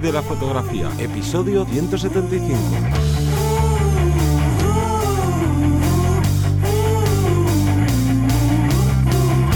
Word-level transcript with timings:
De 0.00 0.12
la 0.12 0.22
fotografía, 0.22 0.88
episodio 1.00 1.64
175. 1.64 2.56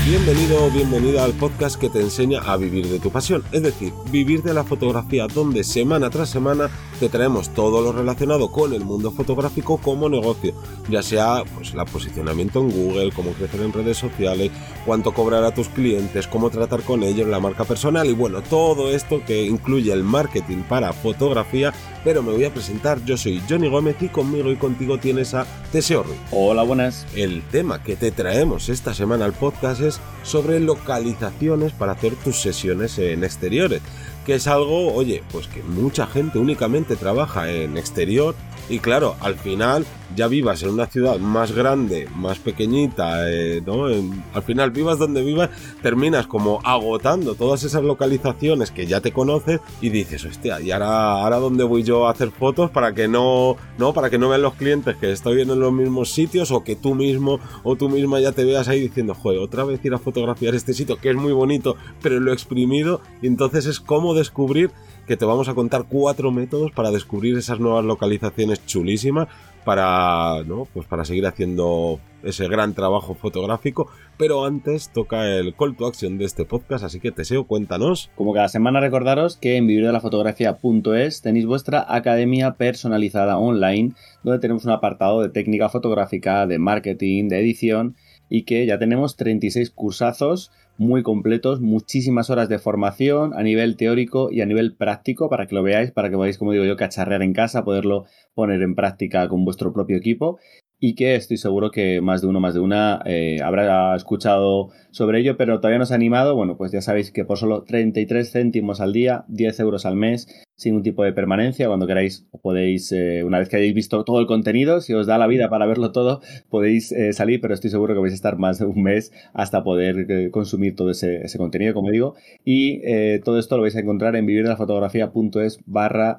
Bienvenido 0.05 0.65
o 0.65 0.71
bienvenida 0.71 1.23
al 1.23 1.33
podcast 1.35 1.77
que 1.77 1.89
te 1.89 2.01
enseña 2.01 2.41
a 2.41 2.57
vivir 2.57 2.89
de 2.89 2.99
tu 2.99 3.11
pasión, 3.11 3.45
es 3.53 3.63
decir, 3.63 3.93
vivir 4.11 4.43
de 4.43 4.53
la 4.53 4.65
fotografía 4.65 5.29
donde 5.29 5.63
semana 5.63 6.11
tras 6.11 6.31
semana 6.31 6.71
te 7.03 7.09
traemos 7.09 7.49
todo 7.49 7.83
lo 7.83 7.91
relacionado 7.91 8.53
con 8.53 8.73
el 8.73 8.85
mundo 8.85 9.11
fotográfico 9.11 9.77
como 9.77 10.09
negocio, 10.09 10.55
ya 10.89 11.03
sea 11.03 11.43
pues 11.53 11.75
el 11.75 11.85
posicionamiento 11.87 12.61
en 12.61 12.71
Google, 12.71 13.11
cómo 13.11 13.33
crecer 13.33 13.61
en 13.61 13.73
redes 13.73 13.99
sociales, 13.99 14.53
cuánto 14.87 15.13
cobrar 15.13 15.43
a 15.43 15.53
tus 15.53 15.69
clientes, 15.69 16.29
cómo 16.29 16.49
tratar 16.49 16.83
con 16.83 17.03
ellos, 17.03 17.27
la 17.27 17.41
marca 17.41 17.65
personal 17.65 18.09
y 18.09 18.13
bueno, 18.13 18.41
todo 18.41 18.89
esto 18.89 19.21
que 19.27 19.47
incluye 19.47 19.93
el 19.93 20.05
marketing 20.05 20.59
para 20.69 20.93
fotografía, 20.93 21.73
pero 22.05 22.23
me 22.23 22.31
voy 22.31 22.45
a 22.45 22.55
presentar, 22.55 23.05
yo 23.05 23.17
soy 23.17 23.43
Johnny 23.49 23.69
Gómez 23.69 23.97
y 24.01 24.09
conmigo 24.09 24.53
y 24.53 24.57
contigo 24.57 24.99
tienes 24.99 25.35
a 25.35 25.45
Teseo 25.73 26.05
Ruiz. 26.05 26.21
Hola, 26.31 26.63
buenas. 26.63 27.05
El 27.17 27.43
tema 27.49 27.83
que 27.83 27.97
te 27.97 28.13
traemos 28.13 28.69
esta 28.69 28.95
semana 28.95 29.25
al 29.25 29.33
podcast 29.33 29.81
es 29.81 30.01
sobre 30.23 30.61
localizaciones 30.61 31.73
para 31.73 31.93
hacer 31.93 32.15
tus 32.15 32.41
sesiones 32.41 32.97
en 33.01 33.25
exteriores, 33.25 33.83
que 34.25 34.35
es 34.35 34.47
algo, 34.47 34.93
oye, 34.95 35.23
pues 35.33 35.49
que 35.49 35.63
mucha 35.63 36.07
gente 36.07 36.39
únicamente 36.39 36.97
trabaja 36.97 37.51
en 37.51 37.77
exterior 37.77 38.35
y 38.69 38.79
claro, 38.79 39.17
al 39.21 39.35
final 39.35 39.87
ya 40.15 40.29
vivas 40.29 40.63
en 40.63 40.71
una 40.71 40.87
ciudad 40.87 41.19
más 41.19 41.53
grande, 41.53 42.09
más 42.17 42.39
pequeñita, 42.39 43.31
eh, 43.31 43.63
¿no? 43.65 43.87
al 43.87 44.43
final 44.43 44.71
vivas 44.71 44.99
donde 44.99 45.23
vivas, 45.23 45.51
terminas 45.83 46.27
como 46.27 46.61
agotando 46.65 47.35
todas 47.35 47.65
esas 47.65 47.83
localizaciones 47.83 48.71
que 48.71 48.87
ya 48.87 49.01
te 49.01 49.13
conoces 49.13 49.61
y 49.81 49.91
dices, 49.91 50.25
hostia, 50.25 50.61
¿y 50.61 50.71
ahora, 50.71 51.13
ahora 51.23 51.37
dónde 51.39 51.65
voy 51.65 51.83
yo 51.83 52.07
a 52.07 52.11
hacer 52.13 52.31
fotos 52.31 52.71
para 52.71 52.95
que 52.95 53.09
no, 53.09 53.57
no, 53.79 53.93
para 53.93 54.11
que 54.11 54.19
no 54.19 54.29
vean 54.29 54.43
los 54.43 54.55
clientes 54.55 54.97
que 54.97 55.13
estoy 55.13 55.43
en 55.43 55.59
los 55.59 55.73
mismos 55.73 56.11
sitios 56.11 56.51
o 56.51 56.65
que 56.65 56.77
tú 56.77 56.95
mismo 56.95 57.41
o 57.63 57.77
tú 57.77 57.89
misma 57.89 58.21
ya 58.21 58.33
te 58.33 58.45
veas 58.45 58.69
ahí 58.69 58.81
diciendo, 58.81 59.15
joder, 59.15 59.39
otra 59.41 59.65
vez 59.65 59.85
ir 59.85 59.95
a 59.95 59.99
fotografiar 59.99 60.55
este 60.55 60.75
sitio 60.75 60.97
que 60.97 61.11
es 61.11 61.17
muy 61.17 61.33
bonito, 61.33 61.77
pero 62.03 62.21
lo 62.21 62.31
he 62.31 62.35
exprimido 62.35 63.01
y 63.21 63.27
entonces 63.27 63.67
es 63.67 63.81
como 63.81 64.15
descubrir 64.15 64.71
que 65.07 65.17
te 65.17 65.25
vamos 65.25 65.49
a 65.49 65.55
contar 65.55 65.87
cuatro 65.89 66.31
métodos 66.31 66.73
para 66.73 66.91
descubrir 66.91 67.37
esas 67.37 67.59
nuevas 67.59 67.85
localizaciones 67.85 68.65
chulísimas 68.67 69.29
para, 69.65 70.43
¿no? 70.45 70.67
Pues 70.73 70.87
para 70.87 71.05
seguir 71.05 71.27
haciendo 71.27 72.01
ese 72.23 72.49
gran 72.49 72.75
trabajo 72.75 73.15
fotográfico. 73.15 73.91
Pero 74.17 74.45
antes 74.45 74.91
toca 74.91 75.29
el 75.29 75.55
call 75.55 75.77
to 75.77 75.87
action 75.87 76.19
de 76.19 76.25
este 76.25 76.45
podcast, 76.45 76.85
así 76.85 77.01
que 77.01 77.13
Teseo, 77.13 77.47
cuéntanos. 77.47 78.11
Como 78.15 78.33
cada 78.33 78.49
semana 78.49 78.81
recordaros 78.81 79.37
que 79.37 79.57
en 79.57 79.67
vivirdelafotografía.es 79.67 81.23
tenéis 81.23 81.47
vuestra 81.47 81.85
academia 81.89 82.55
personalizada 82.55 83.39
online, 83.39 83.93
donde 84.23 84.41
tenemos 84.41 84.65
un 84.65 84.73
apartado 84.73 85.23
de 85.23 85.29
técnica 85.29 85.69
fotográfica, 85.69 86.47
de 86.47 86.59
marketing, 86.59 87.29
de 87.29 87.41
edición 87.41 87.97
y 88.29 88.45
que 88.45 88.65
ya 88.65 88.79
tenemos 88.79 89.17
36 89.17 89.71
cursazos 89.71 90.53
muy 90.79 91.03
completos, 91.03 91.61
muchísimas 91.61 92.31
horas 92.31 92.49
de 92.49 92.59
formación 92.59 93.35
a 93.35 93.43
nivel 93.43 93.77
teórico 93.77 94.31
y 94.31 94.41
a 94.41 94.47
nivel 94.47 94.75
práctico 94.75 95.29
para 95.29 95.47
que 95.47 95.55
lo 95.55 95.63
veáis, 95.63 95.91
para 95.91 96.11
que 96.11 96.17
podáis, 96.17 96.39
como 96.39 96.53
digo 96.53 96.65
yo, 96.65 96.77
cacharrear 96.77 97.23
en 97.23 97.33
casa, 97.33 97.65
poderlo 97.65 98.07
poner 98.35 98.63
en 98.63 98.75
práctica 98.75 99.29
con 99.29 99.45
vuestro 99.45 99.73
propio 99.73 99.97
equipo 99.97 100.39
y 100.85 100.97
que 100.97 101.15
estoy 101.15 101.37
seguro 101.37 101.71
que 101.71 102.01
más 102.01 102.23
de 102.23 102.27
uno, 102.27 102.41
más 102.41 102.55
de 102.55 102.61
una 102.61 103.01
eh, 103.05 103.39
habrá 103.41 103.95
escuchado 103.95 104.71
sobre 104.91 105.21
ello, 105.21 105.37
pero 105.37 105.61
todavía 105.61 105.79
no 105.79 105.87
se 105.87 105.95
ha 105.95 105.97
animado. 105.97 106.35
Bueno, 106.35 106.57
pues 106.57 106.73
ya 106.73 106.81
sabéis 106.81 107.13
que 107.13 107.25
por 107.25 107.39
solo 107.39 107.63
33 107.63 108.33
céntimos 108.33 108.81
al 108.81 108.93
día, 108.93 109.25
10 109.29 109.61
euros 109.61 109.87
al 109.87 109.95
mes, 109.95 110.27
sin 110.57 110.75
un 110.75 110.83
tipo 110.83 111.05
de 111.05 111.13
permanencia, 111.13 111.69
cuando 111.69 111.87
queráis 111.87 112.27
podéis, 112.43 112.91
eh, 112.91 113.23
una 113.23 113.39
vez 113.39 113.49
que 113.49 113.59
hayáis 113.59 113.75
visto 113.75 114.03
todo 114.03 114.19
el 114.19 114.27
contenido, 114.27 114.81
si 114.81 114.93
os 114.93 115.07
da 115.07 115.19
la 115.19 115.29
vida 115.29 115.49
para 115.49 115.67
verlo 115.67 115.93
todo, 115.93 116.21
podéis 116.51 116.91
eh, 116.91 117.13
salir, 117.13 117.41
pero 117.41 117.55
estoy 117.55 117.71
seguro 117.71 117.95
que 117.95 118.01
vais 118.01 118.13
a 118.13 118.17
estar 118.17 118.37
más 118.37 118.59
de 118.59 118.65
un 118.65 118.83
mes 118.83 119.13
hasta 119.35 119.63
poder 119.63 120.33
consumir 120.33 120.75
todo 120.75 120.91
ese, 120.91 121.23
contenido, 121.39 121.75
como 121.75 121.93
digo. 121.93 122.17
Y 122.45 122.81
todo 123.21 123.39
esto 123.39 123.57
lo 123.57 123.63
vais 123.63 123.77
a 123.77 123.81
encontrar 123.81 124.17
en 124.17 124.27
vivirdelafotografía.es 124.27 125.61
barra 125.65 126.19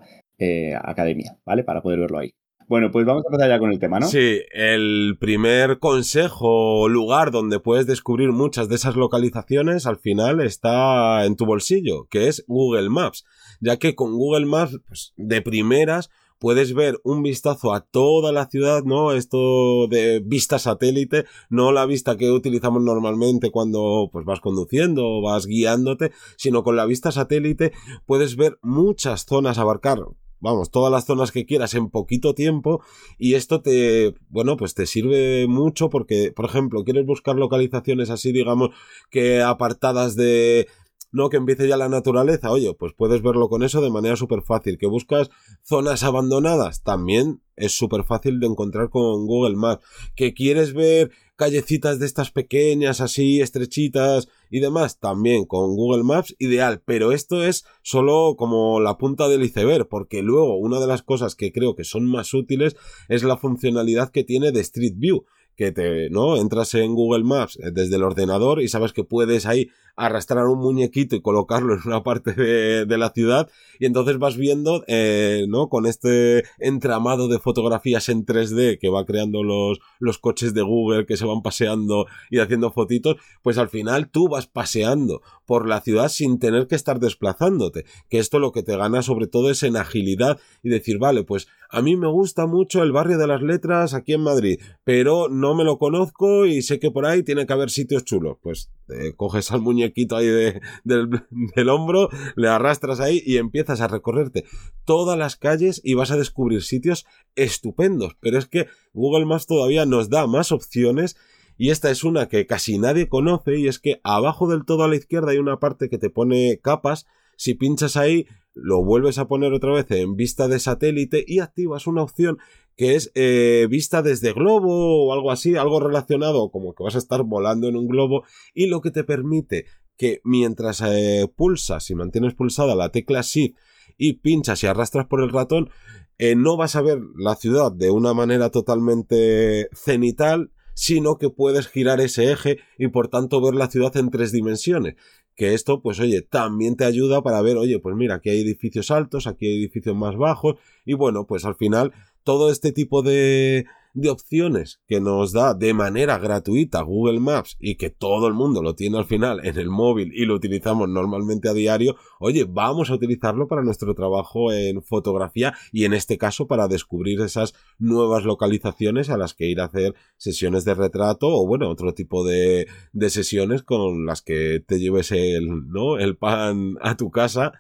academia, 0.84 1.36
¿vale? 1.46 1.66
Para 1.66 1.82
poder 1.82 2.00
verlo 2.00 2.20
ahí. 2.20 2.34
Bueno, 2.68 2.92
pues 2.92 3.06
vamos 3.06 3.24
a 3.26 3.28
empezar 3.30 3.50
ya 3.50 3.60
con 3.60 3.72
el 3.72 3.80
tema, 3.80 4.00
¿no? 4.00 4.08
Sí, 4.08 4.42
el 4.52 5.18
primer 5.20 5.80
consejo 5.80 6.82
o 6.82 6.90
lugar 6.90 7.32
donde 7.32 7.60
puedes 7.60 7.86
descubrir 7.86 8.32
muchas 8.32 8.70
de 8.70 8.76
esas 8.76 8.96
localizaciones 8.96 9.86
al 9.86 9.98
final 9.98 10.42
está 10.42 11.26
en 11.26 11.36
tu 11.36 11.46
bolsillo, 11.46 12.08
que 12.10 12.28
es 12.28 12.44
Google 12.48 12.90
Maps, 12.90 13.26
ya 13.60 13.78
que 13.78 13.96
con 13.96 14.14
Google 14.14 14.46
Maps, 14.46 14.80
pues, 14.88 15.14
de 15.18 15.42
primeras, 15.42 16.10
puedes 16.44 16.74
ver 16.74 17.00
un 17.06 17.24
vistazo 17.24 17.74
a 17.74 17.86
toda 17.86 18.34
la 18.34 18.48
ciudad, 18.48 18.84
¿no? 18.84 19.14
Esto 19.14 19.88
de 19.88 20.20
vista 20.20 20.60
satélite, 20.60 21.24
no 21.50 21.72
la 21.72 21.86
vista 21.86 22.18
que 22.18 22.32
utilizamos 22.32 22.84
normalmente 22.84 23.50
cuando 23.50 24.10
pues 24.12 24.26
vas 24.26 24.42
conduciendo 24.42 25.06
o 25.06 25.22
vas 25.22 25.46
guiándote, 25.46 26.12
sino 26.36 26.64
con 26.64 26.76
la 26.76 26.86
vista 26.86 27.14
satélite 27.14 27.72
puedes 28.06 28.36
ver 28.36 28.60
muchas 28.62 29.26
zonas 29.26 29.58
abarcar 29.58 30.00
vamos, 30.44 30.70
todas 30.70 30.92
las 30.92 31.06
zonas 31.06 31.32
que 31.32 31.46
quieras 31.46 31.74
en 31.74 31.90
poquito 31.90 32.36
tiempo 32.36 32.84
y 33.18 33.36
esto 33.36 33.62
te, 33.62 34.14
bueno, 34.30 34.58
pues 34.58 34.76
te 34.76 34.86
sirve 34.86 35.48
mucho 35.48 35.90
porque, 35.90 36.34
por 36.36 36.46
ejemplo, 36.46 36.84
quieres 36.84 37.06
buscar 37.06 37.38
localizaciones 37.38 38.10
así, 38.10 38.34
digamos, 38.34 38.70
que 39.10 39.42
apartadas 39.42 40.18
de, 40.18 40.68
no 41.14 41.30
que 41.30 41.38
empiece 41.38 41.68
ya 41.68 41.78
la 41.78 41.88
naturaleza, 41.88 42.52
oye, 42.52 42.74
pues 42.74 42.92
puedes 42.94 43.22
verlo 43.22 43.48
con 43.48 43.64
eso 43.64 43.82
de 43.82 43.90
manera 43.90 44.18
súper 44.18 44.42
fácil. 44.42 44.78
Que 44.78 44.88
buscas 44.88 45.30
zonas 45.62 46.04
abandonadas, 46.04 46.84
también 46.84 47.42
es 47.56 47.72
súper 47.78 48.04
fácil 48.04 48.40
de 48.40 48.48
encontrar 48.48 48.90
con 48.90 49.26
Google 49.28 49.56
Maps. 49.56 49.86
Que 50.16 50.34
quieres 50.34 50.74
ver 50.74 51.12
callecitas 51.36 52.00
de 52.00 52.06
estas 52.06 52.32
pequeñas, 52.32 53.02
así, 53.02 53.42
estrechitas 53.42 54.28
y 54.50 54.60
demás, 54.60 55.00
también 55.00 55.46
con 55.46 55.76
Google 55.76 56.04
Maps, 56.04 56.36
ideal. 56.40 56.82
Pero 56.86 57.12
esto 57.12 57.44
es 57.44 57.66
solo 57.82 58.36
como 58.38 58.80
la 58.80 58.98
punta 58.98 59.28
del 59.28 59.44
iceberg, 59.44 59.88
porque 59.88 60.22
luego 60.22 60.58
una 60.58 60.80
de 60.80 60.88
las 60.88 61.02
cosas 61.02 61.36
que 61.36 61.52
creo 61.52 61.76
que 61.76 61.84
son 61.84 62.06
más 62.06 62.34
útiles 62.34 62.76
es 63.10 63.24
la 63.24 63.38
funcionalidad 63.38 64.12
que 64.12 64.24
tiene 64.24 64.52
de 64.52 64.62
Street 64.62 64.94
View 64.96 65.26
que 65.56 65.72
te, 65.72 66.10
¿no? 66.10 66.38
Entras 66.38 66.74
en 66.74 66.96
Google 66.96 67.24
Maps 67.24 67.58
eh, 67.58 67.72
desde 67.72 67.96
el 67.96 68.04
ordenador 68.04 68.62
y 68.62 68.68
sabes 68.68 68.94
que 68.94 69.04
puedes 69.04 69.46
ahí 69.46 69.70
arrastrar 69.96 70.48
un 70.48 70.60
muñequito 70.60 71.16
y 71.16 71.22
colocarlo 71.22 71.76
en 71.76 71.82
una 71.86 72.02
parte 72.02 72.34
de, 72.34 72.98
la 72.98 73.12
ciudad 73.12 73.50
y 73.80 73.86
entonces 73.86 74.18
vas 74.18 74.38
viendo, 74.38 74.84
eh, 74.88 75.46
¿no? 75.48 75.70
Con 75.70 75.86
este 75.86 76.44
entramado 76.60 77.28
de 77.28 77.40
fotografías 77.40 78.10
en 78.10 78.26
3D 78.26 78.80
que 78.80 78.90
va 78.90 79.06
creando 79.06 79.44
los, 79.44 79.80
los 80.00 80.18
coches 80.20 80.54
de 80.54 80.62
Google 80.62 81.06
que 81.06 81.18
se 81.18 81.26
van 81.26 81.42
paseando 81.42 82.06
y 82.30 82.40
haciendo 82.40 82.72
fotitos, 82.72 83.18
pues 83.42 83.58
al 83.58 83.70
final 83.70 84.10
tú 84.10 84.30
vas 84.30 84.48
paseando 84.48 85.22
por 85.46 85.68
la 85.68 85.82
ciudad 85.82 86.10
sin 86.10 86.40
tener 86.40 86.68
que 86.68 86.76
estar 86.76 87.00
desplazándote, 87.00 87.86
que 88.10 88.20
esto 88.20 88.40
lo 88.40 88.52
que 88.52 88.64
te 88.64 88.78
gana 88.78 89.02
sobre 89.02 89.28
todo 89.28 89.50
es 89.50 89.64
en 89.64 89.78
agilidad 89.78 90.40
y 90.64 90.70
decir, 90.70 90.98
vale, 90.98 91.24
pues 91.24 91.48
a 91.74 91.82
mí 91.82 91.96
me 91.96 92.08
gusta 92.08 92.46
mucho 92.46 92.84
el 92.84 92.92
barrio 92.92 93.18
de 93.18 93.26
las 93.26 93.42
letras 93.42 93.96
aquí 93.96 94.14
en 94.14 94.22
Madrid, 94.22 94.60
pero 94.84 95.28
no 95.28 95.56
me 95.56 95.64
lo 95.64 95.80
conozco 95.80 96.46
y 96.46 96.62
sé 96.62 96.80
que 96.80 96.92
por 96.92 97.08
ahí 97.08 97.24
tiene 97.24 97.48
que 97.48 97.54
haber 97.54 97.72
sitios 97.72 98.06
chulos, 98.06 98.38
pues 98.44 98.70
coges 99.18 99.52
al 99.52 99.62
muñequito 99.62 100.16
ahí 100.16 100.28
del, 100.84 101.70
hombro, 101.70 102.10
le 102.36 102.48
arrastras 102.48 103.00
ahí 103.00 103.24
y 103.26 103.38
empiezas 103.38 103.82
a 103.82 103.88
recorrerte 103.88 104.46
todas 104.86 105.18
las 105.18 105.36
calles 105.36 105.82
y 105.84 105.96
vas 105.96 106.12
a 106.12 106.18
descubrir 106.18 106.62
sitios 106.62 107.08
estupendos. 107.36 108.16
Pero 108.20 108.38
es 108.38 108.46
que 108.46 108.68
Google 108.94 109.26
Maps 109.26 109.48
todavía 109.48 109.88
nos 109.88 110.12
da 110.12 110.28
más 110.28 110.52
opciones 110.52 111.18
y 111.58 111.72
esta 111.72 111.90
es 111.90 112.04
una 112.04 112.28
que 112.28 112.46
casi 112.46 112.78
nadie 112.78 113.10
conoce 113.10 113.58
y 113.58 113.68
es 113.68 113.80
que 113.80 114.00
abajo 114.04 114.48
del 114.48 114.64
todo 114.64 114.84
a 114.84 114.88
la 114.88 114.96
izquierda 114.96 115.32
hay 115.32 115.40
una 115.40 115.60
parte 115.60 115.90
que 115.90 115.98
te 115.98 116.12
pone 116.12 116.60
capas. 116.62 117.08
Si 117.36 117.56
pinchas 117.56 117.98
ahí, 117.98 118.28
lo 118.54 118.84
vuelves 118.84 119.18
a 119.18 119.28
poner 119.28 119.54
otra 119.54 119.74
vez 119.74 119.90
en 119.92 120.16
vista 120.16 120.48
de 120.48 120.60
satélite 120.60 121.24
y 121.28 121.40
activas 121.40 121.88
una 121.88 122.04
opción 122.04 122.38
que 122.76 122.96
es 122.96 123.12
eh, 123.16 123.68
vista 123.70 124.02
desde 124.02 124.34
globo 124.34 125.08
o 125.08 125.14
algo 125.14 125.32
así, 125.32 125.56
algo 125.56 125.80
relacionado 125.80 126.50
como 126.50 126.74
que 126.74 126.84
vas 126.84 126.96
a 126.96 127.00
estar 127.00 127.24
volando 127.24 127.68
en 127.68 127.76
un 127.76 127.88
globo 127.88 128.24
y 128.54 128.68
lo 128.68 128.82
que 128.82 128.92
te 128.92 129.04
permite 129.04 129.66
que 129.98 130.22
mientras 130.24 130.82
eh, 130.82 131.28
pulsas 131.36 131.90
y 131.90 131.96
mantienes 131.96 132.34
pulsada 132.34 132.76
la 132.76 132.90
tecla 132.90 133.22
Shift 133.22 133.56
y 133.98 134.14
pinchas 134.14 134.64
y 134.64 134.68
arrastras 134.68 135.06
por 135.06 135.22
el 135.22 135.30
ratón, 135.30 135.70
eh, 136.18 136.36
no 136.36 136.58
vas 136.58 136.76
a 136.76 136.82
ver 136.82 137.00
la 137.16 137.36
ciudad 137.36 137.72
de 137.72 137.92
una 137.92 138.14
manera 138.14 138.50
totalmente 138.50 139.70
cenital, 139.74 140.52
sino 140.74 141.18
que 141.18 141.30
puedes 141.30 141.68
girar 141.68 142.02
ese 142.02 142.32
eje 142.32 142.58
y 142.78 142.88
por 142.88 143.08
tanto 143.08 143.42
ver 143.42 143.56
la 143.56 143.70
ciudad 143.70 143.96
en 143.98 144.10
tres 144.10 144.32
dimensiones. 144.32 144.96
Que 145.36 145.54
esto, 145.54 145.82
pues 145.82 146.00
oye, 146.00 146.22
también 146.22 146.76
te 146.76 146.86
ayuda 146.86 147.24
para 147.24 147.42
ver, 147.42 147.58
oye, 147.58 147.80
pues 147.80 147.96
mira, 147.96 148.16
aquí 148.16 148.30
hay 148.30 148.42
edificios 148.42 148.92
altos, 148.92 149.26
aquí 149.26 149.48
hay 149.48 149.58
edificios 149.58 149.96
más 149.96 150.16
bajos, 150.16 150.56
y 150.86 150.94
bueno, 150.94 151.26
pues 151.26 151.44
al 151.46 151.56
final 151.56 151.92
todo 152.24 152.52
este 152.52 152.72
tipo 152.72 153.02
de, 153.02 153.66
de 153.94 154.10
opciones 154.10 154.82
que 154.88 155.00
nos 155.00 155.32
da 155.34 155.54
de 155.54 155.74
manera 155.74 156.18
gratuita 156.18 156.82
Google 156.82 157.20
Maps 157.20 157.58
y 157.60 157.76
que 157.76 157.90
todo 157.90 158.28
el 158.28 158.34
mundo 158.34 158.62
lo 158.62 158.76
tiene 158.76 158.98
al 158.98 159.06
final 159.06 159.46
en 159.46 159.58
el 159.58 159.70
móvil 159.70 160.12
y 160.14 160.26
lo 160.26 160.36
utilizamos 160.36 160.90
normalmente 160.90 161.50
a 161.50 161.54
diario, 161.54 161.96
oye, 162.20 162.46
vamos 162.48 162.90
a 162.90 162.96
utilizarlo 162.96 163.48
para 163.48 163.64
nuestro 163.64 163.94
trabajo 163.94 164.52
en 164.52 164.82
fotografía 164.82 165.54
y 165.72 165.86
en 165.86 165.94
este 165.94 166.18
caso 166.18 166.48
para 166.48 166.68
descubrir 166.68 167.22
esas 167.22 167.54
nuevas 167.78 168.24
localizaciones 168.24 169.10
a 169.10 169.18
las 169.18 169.34
que 169.34 169.46
ir 169.46 169.62
a 169.62 169.66
hacer 169.66 169.94
sesiones 170.18 170.66
de 170.66 170.74
retrato 170.74 171.28
o 171.28 171.46
bueno, 171.46 171.70
otro 171.70 171.94
tipo 171.94 172.26
de, 172.26 172.68
de 172.92 173.10
sesiones 173.10 173.64
con 173.64 174.06
las 174.06 174.22
que 174.22 174.64
te 174.66 174.80
lleves 174.80 175.12
el, 175.12 175.70
¿no? 175.70 175.98
el 175.98 176.18
pan 176.18 176.76
a 176.82 176.98
tu 176.98 177.12
casa. 177.12 177.54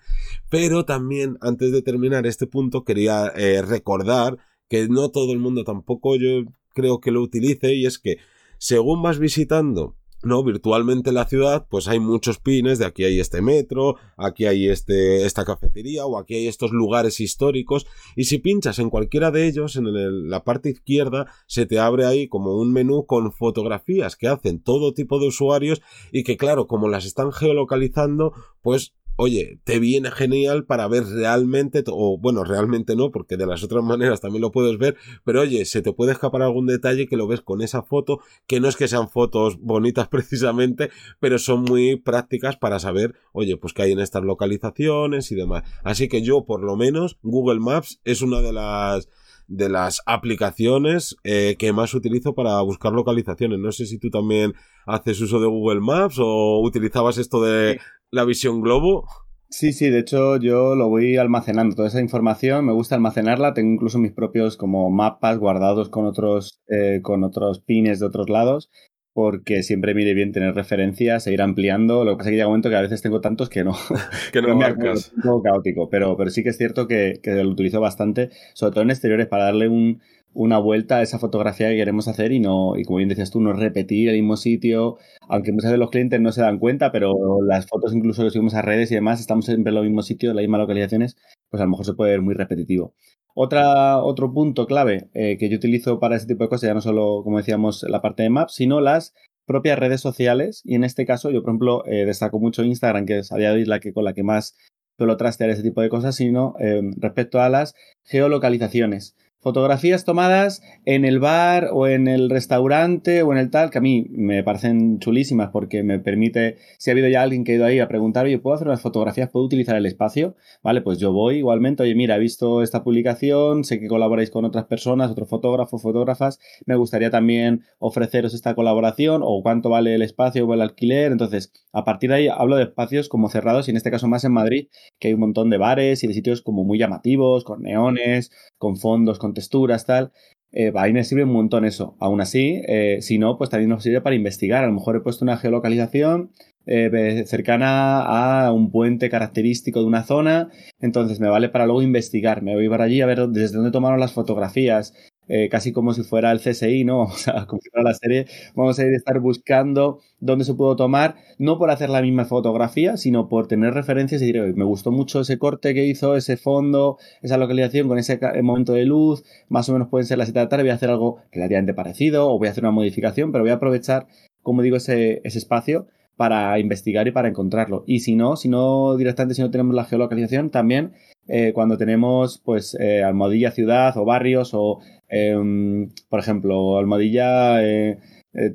Pero 0.49 0.85
también, 0.85 1.37
antes 1.41 1.71
de 1.71 1.81
terminar 1.81 2.25
este 2.25 2.47
punto, 2.47 2.83
quería 2.83 3.27
eh, 3.35 3.61
recordar 3.61 4.37
que 4.73 4.87
no 4.89 5.11
todo 5.11 5.33
el 5.33 5.37
mundo 5.37 5.63
tampoco 5.63 6.15
yo 6.15 6.45
creo 6.73 6.99
que 6.99 7.11
lo 7.11 7.21
utilice 7.21 7.75
y 7.75 7.85
es 7.85 7.99
que 7.99 8.17
según 8.57 9.03
vas 9.03 9.19
visitando 9.19 9.95
no 10.23 10.43
virtualmente 10.43 11.11
la 11.11 11.27
ciudad 11.27 11.67
pues 11.69 11.87
hay 11.87 11.99
muchos 11.99 12.39
pines 12.39 12.79
de 12.79 12.87
aquí 12.87 13.03
hay 13.03 13.19
este 13.19 13.43
metro 13.43 13.97
aquí 14.17 14.47
hay 14.47 14.69
este 14.69 15.27
esta 15.27 15.45
cafetería 15.45 16.07
o 16.07 16.17
aquí 16.17 16.33
hay 16.33 16.47
estos 16.47 16.71
lugares 16.71 17.19
históricos 17.19 17.85
y 18.15 18.23
si 18.23 18.39
pinchas 18.39 18.79
en 18.79 18.89
cualquiera 18.89 19.29
de 19.29 19.45
ellos 19.45 19.75
en 19.75 20.27
la 20.27 20.43
parte 20.43 20.71
izquierda 20.71 21.27
se 21.45 21.67
te 21.67 21.77
abre 21.77 22.07
ahí 22.07 22.27
como 22.27 22.57
un 22.57 22.73
menú 22.73 23.05
con 23.05 23.31
fotografías 23.31 24.15
que 24.15 24.27
hacen 24.27 24.59
todo 24.59 24.95
tipo 24.95 25.19
de 25.19 25.27
usuarios 25.27 25.83
y 26.11 26.23
que 26.23 26.35
claro 26.35 26.65
como 26.65 26.89
las 26.89 27.05
están 27.05 27.31
geolocalizando 27.31 28.33
pues 28.63 28.95
oye, 29.15 29.59
te 29.63 29.79
viene 29.79 30.11
genial 30.11 30.65
para 30.65 30.87
ver 30.87 31.05
realmente, 31.05 31.83
o 31.87 32.17
bueno, 32.17 32.43
realmente 32.43 32.95
no, 32.95 33.11
porque 33.11 33.37
de 33.37 33.45
las 33.45 33.63
otras 33.63 33.83
maneras 33.83 34.21
también 34.21 34.41
lo 34.41 34.51
puedes 34.51 34.77
ver, 34.77 34.95
pero 35.23 35.41
oye, 35.41 35.65
se 35.65 35.81
te 35.81 35.93
puede 35.93 36.13
escapar 36.13 36.41
algún 36.41 36.65
detalle 36.65 37.07
que 37.07 37.17
lo 37.17 37.27
ves 37.27 37.41
con 37.41 37.61
esa 37.61 37.83
foto, 37.83 38.19
que 38.47 38.59
no 38.59 38.67
es 38.67 38.75
que 38.75 38.87
sean 38.87 39.09
fotos 39.09 39.59
bonitas 39.59 40.07
precisamente, 40.09 40.89
pero 41.19 41.37
son 41.39 41.63
muy 41.63 41.97
prácticas 41.97 42.57
para 42.57 42.79
saber, 42.79 43.15
oye, 43.31 43.57
pues 43.57 43.73
que 43.73 43.83
hay 43.83 43.91
en 43.91 43.99
estas 43.99 44.23
localizaciones 44.23 45.31
y 45.31 45.35
demás. 45.35 45.63
Así 45.83 46.07
que 46.07 46.21
yo, 46.21 46.45
por 46.45 46.63
lo 46.63 46.75
menos, 46.75 47.17
Google 47.21 47.59
Maps 47.59 47.99
es 48.03 48.21
una 48.21 48.41
de 48.41 48.53
las 48.53 49.09
de 49.45 49.67
las 49.67 50.01
aplicaciones 50.05 51.17
eh, 51.25 51.57
que 51.59 51.73
más 51.73 51.93
utilizo 51.93 52.33
para 52.33 52.61
buscar 52.61 52.93
localizaciones. 52.93 53.59
No 53.59 53.71
sé 53.71 53.85
si 53.85 53.99
tú 53.99 54.09
también 54.09 54.53
haces 54.85 55.19
uso 55.21 55.39
de 55.39 55.47
Google 55.47 55.81
Maps 55.81 56.17
o 56.19 56.61
utilizabas 56.61 57.17
esto 57.17 57.41
de 57.41 57.79
la 58.13 58.25
visión 58.25 58.61
globo. 58.61 59.07
Sí, 59.49 59.73
sí, 59.73 59.89
de 59.89 59.99
hecho 59.99 60.37
yo 60.37 60.75
lo 60.75 60.87
voy 60.87 61.17
almacenando, 61.17 61.75
toda 61.75 61.87
esa 61.87 61.99
información, 61.99 62.65
me 62.65 62.71
gusta 62.71 62.95
almacenarla, 62.95 63.53
tengo 63.53 63.73
incluso 63.73 63.99
mis 63.99 64.11
propios 64.11 64.55
como 64.55 64.89
mapas 64.89 65.37
guardados 65.37 65.89
con 65.89 66.05
otros, 66.05 66.61
eh, 66.67 67.01
con 67.03 67.23
otros 67.23 67.59
pines 67.59 67.99
de 67.99 68.05
otros 68.05 68.29
lados, 68.29 68.69
porque 69.13 69.61
siempre 69.61 69.93
mire 69.93 70.13
bien 70.13 70.31
tener 70.31 70.55
referencias 70.55 71.27
e 71.27 71.33
ir 71.33 71.41
ampliando, 71.41 72.03
lo 72.03 72.11
que 72.11 72.17
pasa 72.17 72.29
es 72.29 72.33
que 72.33 72.35
llega 72.37 72.47
un 72.47 72.53
momento 72.53 72.69
que 72.69 72.75
a 72.77 72.81
veces 72.81 73.01
tengo 73.01 73.21
tantos 73.21 73.49
que 73.49 73.63
no, 73.63 73.73
que 74.33 74.41
no, 74.41 74.47
me 74.49 74.55
marcas. 74.55 75.11
un 75.15 75.21
poco 75.21 75.43
caótico, 75.43 75.89
pero, 75.89 76.15
pero 76.17 76.29
sí 76.29 76.43
que 76.43 76.49
es 76.49 76.57
cierto 76.57 76.87
que, 76.87 77.19
que 77.21 77.31
lo 77.43 77.49
utilizo 77.49 77.79
bastante, 77.79 78.29
sobre 78.53 78.73
todo 78.73 78.83
en 78.83 78.91
exteriores, 78.91 79.27
para 79.27 79.45
darle 79.45 79.69
un, 79.69 80.01
una 80.33 80.57
vuelta 80.57 80.97
a 80.97 81.01
esa 81.01 81.19
fotografía 81.19 81.69
que 81.69 81.75
queremos 81.75 82.07
hacer 82.07 82.31
y 82.31 82.39
no, 82.39 82.77
y 82.77 82.83
como 82.83 82.97
bien 82.97 83.09
decías 83.09 83.31
tú, 83.31 83.41
no 83.41 83.53
repetir 83.53 84.09
el 84.09 84.15
mismo 84.15 84.37
sitio, 84.37 84.97
aunque 85.27 85.51
muchas 85.51 85.71
veces 85.71 85.79
los 85.79 85.89
clientes 85.89 86.19
no 86.21 86.31
se 86.31 86.41
dan 86.41 86.59
cuenta, 86.59 86.91
pero 86.91 87.13
las 87.47 87.67
fotos 87.67 87.93
incluso 87.93 88.23
que 88.23 88.29
subimos 88.29 88.53
a 88.55 88.61
redes 88.61 88.91
y 88.91 88.95
demás, 88.95 89.19
estamos 89.19 89.45
siempre 89.45 89.69
en 89.69 89.75
los 89.75 89.83
mismos 89.83 90.07
sitios, 90.07 90.35
las 90.35 90.43
mismas 90.43 90.59
localizaciones, 90.59 91.15
pues 91.49 91.61
a 91.61 91.65
lo 91.65 91.71
mejor 91.71 91.85
se 91.85 91.93
puede 91.93 92.11
ver 92.11 92.21
muy 92.21 92.33
repetitivo. 92.33 92.93
Otro 93.35 94.31
punto 94.33 94.67
clave 94.67 95.09
eh, 95.13 95.37
que 95.37 95.49
yo 95.49 95.57
utilizo 95.57 95.99
para 95.99 96.15
ese 96.15 96.27
tipo 96.27 96.43
de 96.43 96.49
cosas, 96.49 96.67
ya 96.67 96.73
no 96.73 96.81
solo, 96.81 97.21
como 97.23 97.37
decíamos, 97.37 97.83
la 97.87 98.01
parte 98.01 98.23
de 98.23 98.29
Maps, 98.29 98.53
sino 98.53 98.79
las 98.79 99.13
propias 99.45 99.79
redes 99.79 100.01
sociales. 100.01 100.61
Y 100.63 100.75
en 100.75 100.83
este 100.83 101.05
caso, 101.05 101.31
yo, 101.31 101.41
por 101.41 101.49
ejemplo, 101.49 101.85
eh, 101.87 102.05
destaco 102.05 102.39
mucho 102.39 102.63
Instagram, 102.63 103.05
que 103.05 103.19
es 103.19 103.31
a 103.31 103.37
día 103.37 103.49
de 103.49 103.55
hoy 103.55 103.65
la 103.65 103.79
que, 103.79 103.91
con 103.91 104.03
la 104.03 104.13
que 104.13 104.23
más 104.23 104.55
suelo 104.97 105.17
trastear 105.17 105.49
ese 105.49 105.63
tipo 105.63 105.81
de 105.81 105.89
cosas, 105.89 106.15
sino 106.15 106.53
eh, 106.59 106.81
respecto 106.97 107.41
a 107.41 107.49
las 107.49 107.73
geolocalizaciones 108.03 109.15
fotografías 109.43 110.05
tomadas 110.05 110.63
en 110.85 111.05
el 111.05 111.19
bar 111.19 111.69
o 111.73 111.87
en 111.87 112.07
el 112.07 112.29
restaurante 112.29 113.21
o 113.21 113.31
en 113.33 113.37
el 113.37 113.51
tal, 113.51 113.69
que 113.69 113.77
a 113.77 113.81
mí 113.81 114.07
me 114.09 114.43
parecen 114.43 114.99
chulísimas 114.99 115.49
porque 115.51 115.83
me 115.83 115.99
permite, 115.99 116.57
si 116.79 116.89
ha 116.89 116.93
habido 116.93 117.09
ya 117.09 117.21
alguien 117.21 117.43
que 117.43 117.51
ha 117.51 117.55
ido 117.55 117.65
ahí 117.65 117.79
a 117.79 117.87
preguntar, 117.87 118.25
oye, 118.25 118.39
¿puedo 118.39 118.55
hacer 118.55 118.67
unas 118.67 118.81
fotografías? 118.81 119.29
¿Puedo 119.29 119.45
utilizar 119.45 119.75
el 119.75 119.85
espacio? 119.85 120.35
Vale, 120.63 120.81
pues 120.81 120.97
yo 120.97 121.11
voy 121.11 121.37
igualmente, 121.37 121.83
oye, 121.83 121.93
mira, 121.93 122.15
he 122.15 122.19
visto 122.19 122.63
esta 122.63 122.83
publicación, 122.83 123.63
sé 123.63 123.79
que 123.79 123.87
colaboráis 123.87 124.31
con 124.31 124.45
otras 124.45 124.65
personas, 124.65 125.11
otros 125.11 125.29
fotógrafos, 125.29 125.81
fotógrafas, 125.81 126.39
me 126.65 126.75
gustaría 126.75 127.09
también 127.09 127.63
ofreceros 127.79 128.33
esta 128.33 128.55
colaboración 128.55 129.21
o 129.23 129.41
cuánto 129.43 129.69
vale 129.69 129.95
el 129.95 130.01
espacio 130.01 130.47
o 130.47 130.53
el 130.53 130.61
alquiler. 130.61 131.11
Entonces, 131.11 131.51
a 131.73 131.83
partir 131.83 132.09
de 132.09 132.15
ahí 132.15 132.27
hablo 132.27 132.55
de 132.55 132.63
espacios 132.63 133.09
como 133.09 133.29
cerrados 133.29 133.67
y 133.67 133.71
en 133.71 133.77
este 133.77 133.91
caso 133.91 134.07
más 134.07 134.23
en 134.23 134.31
Madrid, 134.31 134.67
que 134.99 135.09
hay 135.09 135.13
un 135.13 135.19
montón 135.19 135.49
de 135.49 135.57
bares 135.57 136.03
y 136.03 136.07
de 136.07 136.13
sitios 136.13 136.41
como 136.41 136.63
muy 136.63 136.77
llamativos, 136.79 137.43
con 137.43 137.61
neones, 137.63 138.31
con 138.57 138.77
fondos, 138.77 139.19
con 139.19 139.32
texturas, 139.33 139.85
tal. 139.85 140.11
Eh, 140.51 140.71
me 140.71 141.03
sirve 141.03 141.23
un 141.23 141.33
montón 141.33 141.65
eso. 141.65 141.95
Aún 141.99 142.21
así, 142.21 142.61
eh, 142.67 142.99
si 143.01 143.17
no, 143.17 143.37
pues 143.37 143.49
también 143.49 143.69
nos 143.69 143.83
sirve 143.83 144.01
para 144.01 144.15
investigar. 144.15 144.63
A 144.63 144.67
lo 144.67 144.73
mejor 144.73 144.95
he 144.95 145.01
puesto 145.01 145.25
una 145.25 145.37
geolocalización 145.37 146.31
eh, 146.65 147.23
cercana 147.25 148.03
a 148.03 148.51
un 148.53 148.71
puente 148.71 149.09
característico 149.09 149.81
de 149.81 149.85
una 149.87 150.03
zona, 150.03 150.49
entonces 150.79 151.19
me 151.19 151.27
vale 151.27 151.49
para 151.49 151.65
luego 151.65 151.81
investigar. 151.81 152.41
Me 152.41 152.55
voy 152.55 152.69
para 152.69 152.85
allí 152.85 153.01
a 153.01 153.05
ver 153.05 153.27
desde 153.29 153.55
dónde 153.57 153.71
tomaron 153.71 153.99
las 153.99 154.13
fotografías, 154.13 154.93
eh, 155.27 155.49
casi 155.49 155.71
como 155.71 155.93
si 155.93 156.03
fuera 156.03 156.31
el 156.31 156.39
CSI, 156.39 156.83
¿no? 156.83 157.01
O 157.03 157.11
sea, 157.11 157.45
como 157.45 157.61
si 157.61 157.69
fuera 157.69 157.89
la 157.89 157.95
serie, 157.95 158.25
vamos 158.55 158.79
a 158.79 158.83
ir 158.83 158.93
a 158.93 158.97
estar 158.97 159.19
buscando 159.19 159.99
dónde 160.19 160.45
se 160.45 160.53
pudo 160.53 160.75
tomar, 160.75 161.15
no 161.37 161.57
por 161.57 161.69
hacer 161.69 161.89
la 161.89 162.01
misma 162.01 162.25
fotografía, 162.25 162.97
sino 162.97 163.29
por 163.29 163.47
tener 163.47 163.73
referencias 163.73 164.21
y 164.21 164.31
decir, 164.31 164.55
me 164.55 164.65
gustó 164.65 164.91
mucho 164.91 165.21
ese 165.21 165.37
corte 165.37 165.73
que 165.73 165.85
hizo, 165.85 166.15
ese 166.15 166.37
fondo, 166.37 166.97
esa 167.21 167.37
localización 167.37 167.87
con 167.87 167.97
ese 167.97 168.19
momento 168.41 168.73
de 168.73 168.85
luz, 168.85 169.23
más 169.49 169.69
o 169.69 169.73
menos 169.73 169.89
pueden 169.89 170.07
ser 170.07 170.17
las 170.17 170.27
7 170.27 170.39
de 170.39 170.45
la 170.45 170.49
tarde, 170.49 170.63
voy 170.63 170.71
a 170.71 170.75
hacer 170.75 170.89
algo 170.89 171.17
relativamente 171.31 171.73
parecido 171.73 172.29
o 172.31 172.37
voy 172.37 172.47
a 172.47 172.51
hacer 172.51 172.63
una 172.63 172.71
modificación, 172.71 173.31
pero 173.31 173.43
voy 173.43 173.51
a 173.51 173.55
aprovechar, 173.55 174.07
como 174.41 174.61
digo, 174.61 174.77
ese, 174.77 175.21
ese 175.23 175.37
espacio 175.37 175.87
para 176.15 176.57
investigar 176.59 177.07
y 177.07 177.11
para 177.11 177.27
encontrarlo. 177.29 177.83
Y 177.87 177.99
si 177.99 178.15
no, 178.15 178.35
si 178.35 178.49
no 178.49 178.95
directamente, 178.97 179.35
si 179.35 179.41
no 179.41 179.51
tenemos 179.51 179.75
la 179.75 179.85
geolocalización, 179.85 180.51
también 180.51 180.93
eh, 181.27 181.51
cuando 181.53 181.77
tenemos 181.77 182.41
pues 182.43 182.75
eh, 182.79 183.03
Almohadilla 183.03 183.51
ciudad 183.51 183.95
o 183.97 184.03
barrios 184.05 184.51
o 184.53 184.79
em, 185.07 185.89
por 186.09 186.19
ejemplo 186.19 186.77
Almohadilla 186.77 187.63
eh, 187.63 187.99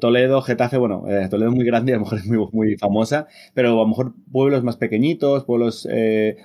Toledo, 0.00 0.42
Getafe, 0.42 0.76
bueno, 0.76 1.04
Toledo 1.30 1.50
es 1.50 1.54
muy 1.54 1.64
grande 1.64 1.92
a 1.92 1.98
lo 1.98 2.00
mejor 2.02 2.18
es 2.18 2.26
muy, 2.26 2.44
muy 2.50 2.76
famosa, 2.76 3.28
pero 3.54 3.68
a 3.68 3.76
lo 3.76 3.86
mejor 3.86 4.12
pueblos 4.32 4.64
más 4.64 4.76
pequeñitos, 4.76 5.44
pueblos 5.44 5.86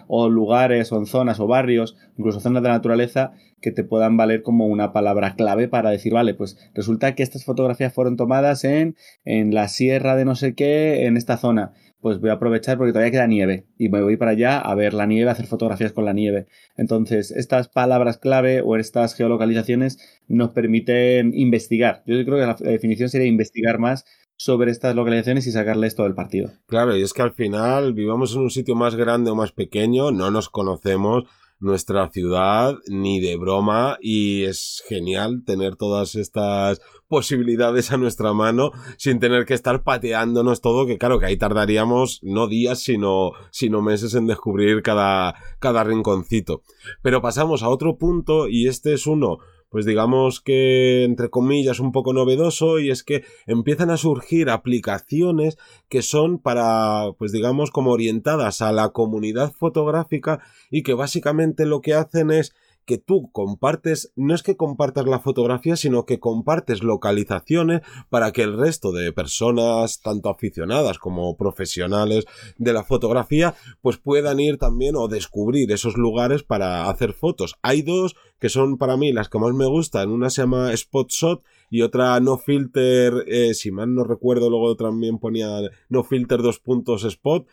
o 0.08 0.30
lugares 0.30 0.92
o 0.92 1.04
zonas 1.08 1.40
o 1.40 1.48
barrios, 1.48 1.98
incluso 2.16 2.40
zonas 2.40 2.62
de 2.62 2.70
naturaleza 2.70 3.32
que 3.60 3.72
te 3.72 3.84
puedan 3.84 4.18
valer 4.18 4.44
como 4.44 4.68
una 4.68 4.94
palabra 4.94 5.34
clave 5.36 5.68
para 5.68 5.90
decir, 5.90 6.14
vale, 6.14 6.36
pues 6.36 6.60
resulta 6.76 7.16
que 7.16 7.24
estas 7.24 7.44
fotografías 7.44 7.92
fueron 7.92 8.18
tomadas 8.18 8.66
en, 8.66 8.96
en 9.26 9.56
la 9.56 9.68
sierra 9.68 10.16
de 10.16 10.26
no 10.26 10.36
sé 10.36 10.54
qué, 10.54 11.08
en 11.08 11.18
esta 11.18 11.38
zona 11.38 11.74
pues 12.04 12.20
voy 12.20 12.32
a 12.32 12.34
aprovechar 12.34 12.78
porque 12.78 12.92
todavía 12.92 13.12
queda 13.12 13.28
nieve 13.28 13.66
y 13.78 13.88
me 13.88 14.02
voy 14.02 14.18
para 14.18 14.32
allá 14.32 14.60
a 14.60 14.76
ver 14.76 14.94
la 14.94 15.06
nieve, 15.06 15.30
a 15.30 15.32
hacer 15.32 15.48
fotografías 15.48 15.94
con 15.94 16.04
la 16.04 16.12
nieve. 16.12 16.48
Entonces, 16.76 17.32
estas 17.32 17.70
palabras 17.70 18.18
clave 18.18 18.62
o 18.62 18.76
estas 18.76 19.16
geolocalizaciones 19.16 20.00
nos 20.28 20.50
permiten 20.50 21.34
investigar. 21.34 22.04
Yo 22.06 22.24
creo 22.26 22.40
que 22.40 22.64
la 22.66 22.72
definición 22.72 23.08
sería 23.08 23.28
investigar 23.28 23.80
más 23.80 24.04
sobre 24.36 24.72
estas 24.72 24.96
localizaciones 24.96 25.48
y 25.48 25.54
sacarles 25.54 25.96
todo 25.96 26.06
el 26.06 26.14
partido. 26.14 26.52
Claro, 26.68 26.98
y 26.98 27.02
es 27.02 27.14
que 27.14 27.22
al 27.22 27.32
final 27.32 27.94
vivamos 27.94 28.36
en 28.36 28.42
un 28.42 28.52
sitio 28.52 28.76
más 28.76 28.96
grande 28.96 29.32
o 29.32 29.36
más 29.36 29.54
pequeño, 29.54 30.12
no 30.12 30.30
nos 30.30 30.50
conocemos 30.50 31.24
nuestra 31.60 32.10
ciudad 32.10 32.76
ni 32.88 33.20
de 33.20 33.38
broma 33.38 33.98
y 34.02 34.44
es 34.44 34.84
genial 34.88 35.44
tener 35.46 35.76
todas 35.76 36.16
estas 36.16 36.82
posibilidades 37.08 37.92
a 37.92 37.98
nuestra 37.98 38.34
mano 38.34 38.72
sin 38.98 39.20
tener 39.20 39.46
que 39.46 39.54
estar 39.54 39.84
pateándonos 39.84 40.62
todo, 40.62 40.86
que 40.86 40.98
claro 40.98 41.20
que 41.20 41.28
ahí 41.28 41.38
tardaríamos 41.38 42.20
no 42.24 42.48
días 42.48 42.80
sino, 42.80 43.32
sino 43.52 43.82
meses 43.82 44.16
en 44.16 44.28
descubrir 44.28 44.82
cada, 44.82 45.36
cada 45.60 45.84
rinconcito. 45.84 46.64
Pero 47.02 47.22
pasamos 47.22 47.64
a 47.64 47.70
otro 47.70 47.98
punto 47.98 48.48
y 48.48 48.68
este 48.68 48.94
es 48.94 49.08
uno 49.08 49.38
pues 49.74 49.88
digamos 49.88 50.40
que 50.40 51.04
entre 51.04 51.32
comillas 51.32 51.80
un 51.80 51.92
poco 51.92 52.14
novedoso 52.14 52.78
y 52.78 52.92
es 52.92 53.02
que 53.02 53.24
empiezan 53.48 53.90
a 53.90 53.98
surgir 53.98 54.52
aplicaciones 54.52 55.58
que 55.90 56.04
son 56.04 56.38
para 56.38 57.08
pues 57.18 57.32
digamos 57.32 57.72
como 57.72 57.90
orientadas 57.90 58.62
a 58.62 58.72
la 58.72 58.90
comunidad 58.90 59.52
fotográfica 59.52 60.42
y 60.70 60.84
que 60.84 60.94
básicamente 60.94 61.66
lo 61.66 61.82
que 61.82 61.96
hacen 61.96 62.30
es 62.30 62.54
que 62.86 62.98
tú 62.98 63.32
compartes, 63.32 64.12
no 64.16 64.36
es 64.36 64.44
que 64.44 64.58
compartas 64.58 65.06
la 65.06 65.20
fotografía, 65.20 65.76
sino 65.76 66.06
que 66.06 66.20
compartes 66.20 66.84
localizaciones 66.84 67.82
para 68.10 68.32
que 68.32 68.44
el 68.44 68.58
resto 68.58 68.92
de 68.92 69.12
personas, 69.12 70.02
tanto 70.02 70.30
aficionadas 70.30 70.98
como 71.00 71.38
profesionales 71.38 72.26
de 72.58 72.74
la 72.74 72.84
fotografía, 72.84 73.56
pues 73.82 73.98
puedan 73.98 74.40
ir 74.40 74.58
también 74.58 74.96
o 74.96 75.08
descubrir 75.08 75.72
esos 75.72 75.98
lugares 75.98 76.44
para 76.44 76.90
hacer 76.90 77.14
fotos. 77.14 77.56
Hay 77.62 77.82
dos 77.82 78.16
que 78.40 78.50
son 78.50 78.78
para 78.78 78.98
mí 78.98 79.14
las 79.14 79.30
que 79.30 79.40
más 79.40 79.54
me 79.54 79.66
gustan. 79.66 80.10
Una 80.10 80.30
se 80.30 80.42
llama 80.42 80.74
Spot 80.74 81.10
Shot 81.10 81.44
y 81.70 81.82
otra 81.82 82.20
No 82.20 82.38
Filter, 82.38 83.24
eh, 83.28 83.54
si 83.54 83.72
mal 83.72 83.96
no 83.96 84.04
recuerdo, 84.04 84.50
luego 84.50 84.76
también 84.76 85.18
ponía 85.18 85.62
No 85.90 86.04
Filter 86.04 86.42
dos 86.42 86.60
puntos 86.60 87.04
Spot 87.04 87.48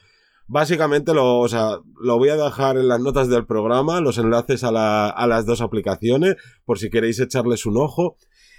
Básicamente 0.52 1.14
lo, 1.14 1.38
o 1.38 1.48
sea, 1.48 1.78
lo 2.00 2.18
voy 2.18 2.30
a 2.30 2.36
dejar 2.36 2.76
en 2.76 2.88
las 2.88 2.98
notas 2.98 3.28
del 3.28 3.46
programa, 3.46 4.00
los 4.00 4.18
enlaces 4.18 4.64
a, 4.64 4.72
la, 4.72 5.08
a 5.08 5.28
las 5.28 5.46
dos 5.46 5.60
aplicaciones, 5.60 6.34
por 6.64 6.80
si 6.80 6.90
queréis 6.90 7.20
echarles 7.20 7.66
un 7.66 7.76
ojo. 7.76 8.16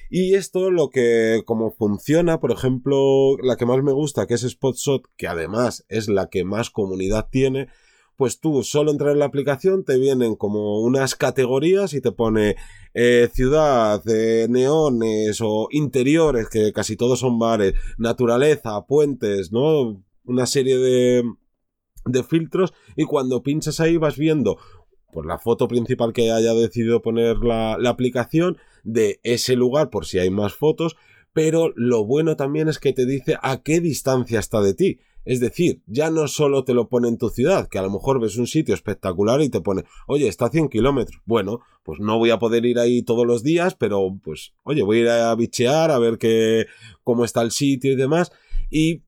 Y 0.10 0.36
esto 0.36 0.72
lo 0.72 0.90
que, 0.90 1.42
como 1.46 1.72
funciona, 1.72 2.40
por 2.40 2.54
ejemplo, 2.54 3.36
la 3.44 3.58
que 3.58 3.66
más 3.66 3.84
me 3.84 3.92
gusta, 3.92 4.26
que 4.26 4.36
es 4.36 4.44
Spotshot, 4.44 5.04
que 5.18 5.28
además 5.28 5.84
es 5.90 6.08
la 6.08 6.30
que 6.30 6.46
más 6.46 6.70
comunidad 6.70 7.28
tiene, 7.30 7.68
pues 8.16 8.40
tú 8.40 8.64
solo 8.64 8.92
entrar 8.92 9.12
en 9.12 9.20
la 9.20 9.26
aplicación 9.26 9.84
te 9.84 9.98
vienen 9.98 10.38
como 10.38 10.80
unas 10.80 11.16
categorías 11.16 11.94
y 11.94 12.00
te 12.00 12.14
pone 12.14 12.56
eh, 12.94 13.30
ciudad, 13.34 14.02
eh, 14.08 14.48
neones 14.50 15.40
o 15.42 15.68
interiores, 15.72 16.48
que 16.48 16.72
casi 16.72 16.96
todos 16.96 17.20
son 17.20 17.38
bares, 17.38 17.74
naturaleza, 17.98 18.82
puentes, 18.88 19.52
¿no? 19.52 20.02
Una 20.24 20.46
serie 20.46 20.78
de, 20.78 21.24
de 22.06 22.24
filtros 22.24 22.74
y 22.96 23.06
cuando 23.06 23.44
pinchas 23.44 23.80
ahí 23.80 23.98
vas 23.98 24.18
viendo 24.18 24.58
pues 25.12 25.26
la 25.26 25.38
foto 25.38 25.68
principal 25.68 26.14
que 26.14 26.32
haya 26.32 26.54
decidido 26.54 27.02
poner 27.02 27.38
la, 27.40 27.74
aplicación 27.74 28.58
de 28.84 29.20
ese 29.24 29.56
lugar 29.56 29.90
por 29.90 30.06
si 30.06 30.20
hay 30.20 30.30
más 30.30 30.54
fotos 30.54 30.96
pero 31.34 31.72
lo 31.76 32.06
bueno 32.06 32.36
también 32.36 32.68
es 32.68 32.80
que 32.80 32.94
te 32.94 33.06
dice 33.06 33.38
a 33.42 33.62
qué 33.62 33.80
distancia 33.80 34.40
está 34.40 34.62
de 34.62 34.74
ti. 34.74 35.00
Es 35.24 35.40
decir, 35.40 35.82
ya 35.86 36.10
no 36.10 36.28
solo 36.28 36.64
te 36.64 36.74
lo 36.74 36.90
pone 36.90 37.08
en 37.08 37.18
tu 37.18 37.30
ciudad, 37.30 37.70
que 37.70 37.78
a 37.78 37.84
lo 37.84 37.92
mejor 37.92 38.20
ves 38.20 38.38
un 38.38 38.48
sitio 38.48 38.74
espectacular 38.74 39.42
y 39.42 39.50
te 39.50 39.62
pone, 39.62 39.84
oye, 40.08 40.28
está 40.28 40.48
a 40.48 40.50
100 40.50 40.70
kilómetros. 40.70 41.22
Bueno, 41.26 41.62
pues 41.84 42.00
no 42.00 42.18
voy 42.18 42.32
a 42.32 42.40
poder 42.40 42.66
ir 42.66 42.80
ahí 42.80 43.04
todos 43.04 43.26
los 43.28 43.44
días, 43.44 43.76
pero 43.76 44.18
pues, 44.24 44.54
oye, 44.64 44.82
voy 44.82 44.98
a 44.98 45.02
ir 45.02 45.10
a 45.10 45.36
bichear, 45.36 45.92
a 45.92 46.00
ver 46.00 46.18
qué, 46.18 46.66
cómo 47.04 47.24
está 47.24 47.44
el 47.44 47.52
sitio 47.52 47.92
y 47.92 47.96
demás. 47.96 48.32
Y 48.72 49.04